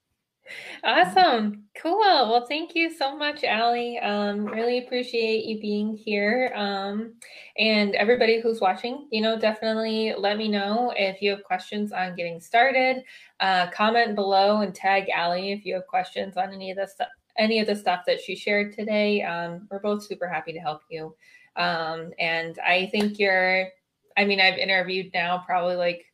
[0.84, 1.64] awesome.
[1.80, 2.00] Cool.
[2.00, 3.98] Well, thank you so much, Ali.
[3.98, 6.52] Um, really appreciate you being here.
[6.54, 7.14] Um,
[7.58, 12.16] and everybody who's watching, you know, definitely let me know if you have questions on
[12.16, 13.02] getting started.
[13.40, 17.08] Uh, comment below and tag Ali if you have questions on any of the stuff
[17.36, 19.20] any of the stuff that she shared today.
[19.22, 21.16] Um, we're both super happy to help you.
[21.56, 23.68] Um, and I think you're
[24.16, 26.06] I mean, I've interviewed now probably like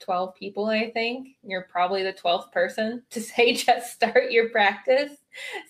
[0.00, 1.36] 12 people, I think.
[1.42, 5.12] You're probably the 12th person to say just start your practice.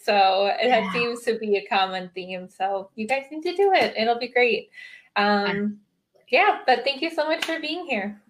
[0.03, 2.49] So that seems to be a common theme.
[2.49, 3.95] So you guys need to do it.
[3.97, 4.70] It'll be great.
[5.16, 5.79] Um,
[6.29, 8.20] yeah, but thank you so much for being here.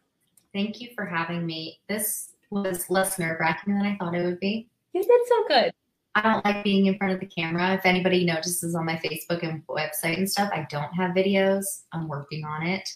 [0.52, 1.80] Thank you for having me.
[1.88, 4.68] This was less nerve wracking than I thought it would be.
[4.92, 5.72] You did so good.
[6.18, 7.74] I don't like being in front of the camera.
[7.74, 11.82] If anybody notices on my Facebook and website and stuff, I don't have videos.
[11.92, 12.88] I'm working on it.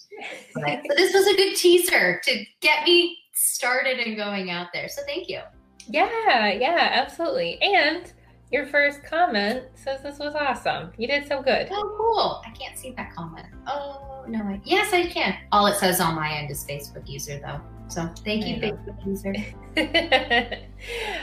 [0.54, 4.88] But, so this was a good teaser to get me started and going out there.
[4.88, 5.40] So thank you.
[5.88, 7.62] Yeah, yeah, absolutely.
[7.62, 8.12] And
[8.50, 10.90] your first comment says this was awesome.
[10.98, 11.68] You did so good.
[11.70, 12.42] Oh, cool.
[12.44, 13.46] I can't see that comment.
[13.68, 14.40] Oh, no.
[14.40, 15.36] I, yes, I can.
[15.52, 17.60] All it says on my end is Facebook user, though.
[17.92, 19.34] So thank you, Facebook user.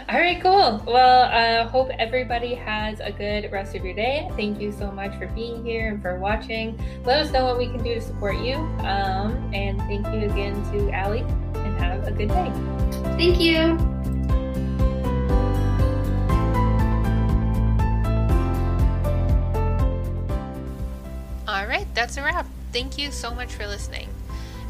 [0.07, 0.83] All right, cool.
[0.85, 4.29] Well, I uh, hope everybody has a good rest of your day.
[4.35, 6.79] Thank you so much for being here and for watching.
[7.05, 8.57] Let us know what we can do to support you.
[8.85, 11.21] Um, and thank you again to Ali,
[11.55, 12.51] and have a good day.
[13.17, 13.75] Thank you.
[21.47, 22.45] All right, that's a wrap.
[22.71, 24.07] Thank you so much for listening.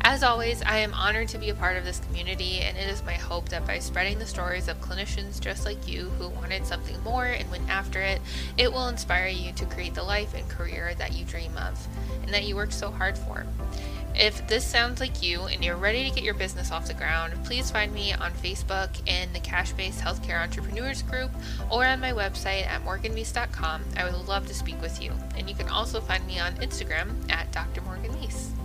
[0.01, 3.03] As always, I am honored to be a part of this community, and it is
[3.03, 7.01] my hope that by spreading the stories of clinicians just like you who wanted something
[7.03, 8.21] more and went after it,
[8.57, 11.87] it will inspire you to create the life and career that you dream of
[12.23, 13.45] and that you worked so hard for.
[14.15, 17.33] If this sounds like you and you're ready to get your business off the ground,
[17.45, 21.31] please find me on Facebook in the Cash Based Healthcare Entrepreneurs group
[21.69, 23.83] or on my website at morganmeese.com.
[23.95, 25.13] I would love to speak with you.
[25.37, 27.81] And you can also find me on Instagram at Dr.
[27.81, 28.58] Morgan Meese.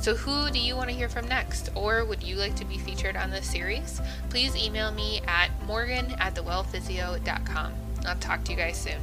[0.00, 1.70] So, who do you want to hear from next?
[1.74, 4.00] Or would you like to be featured on this series?
[4.30, 7.72] Please email me at morgan at thewellphysio.com.
[8.06, 9.00] I'll talk to you guys soon.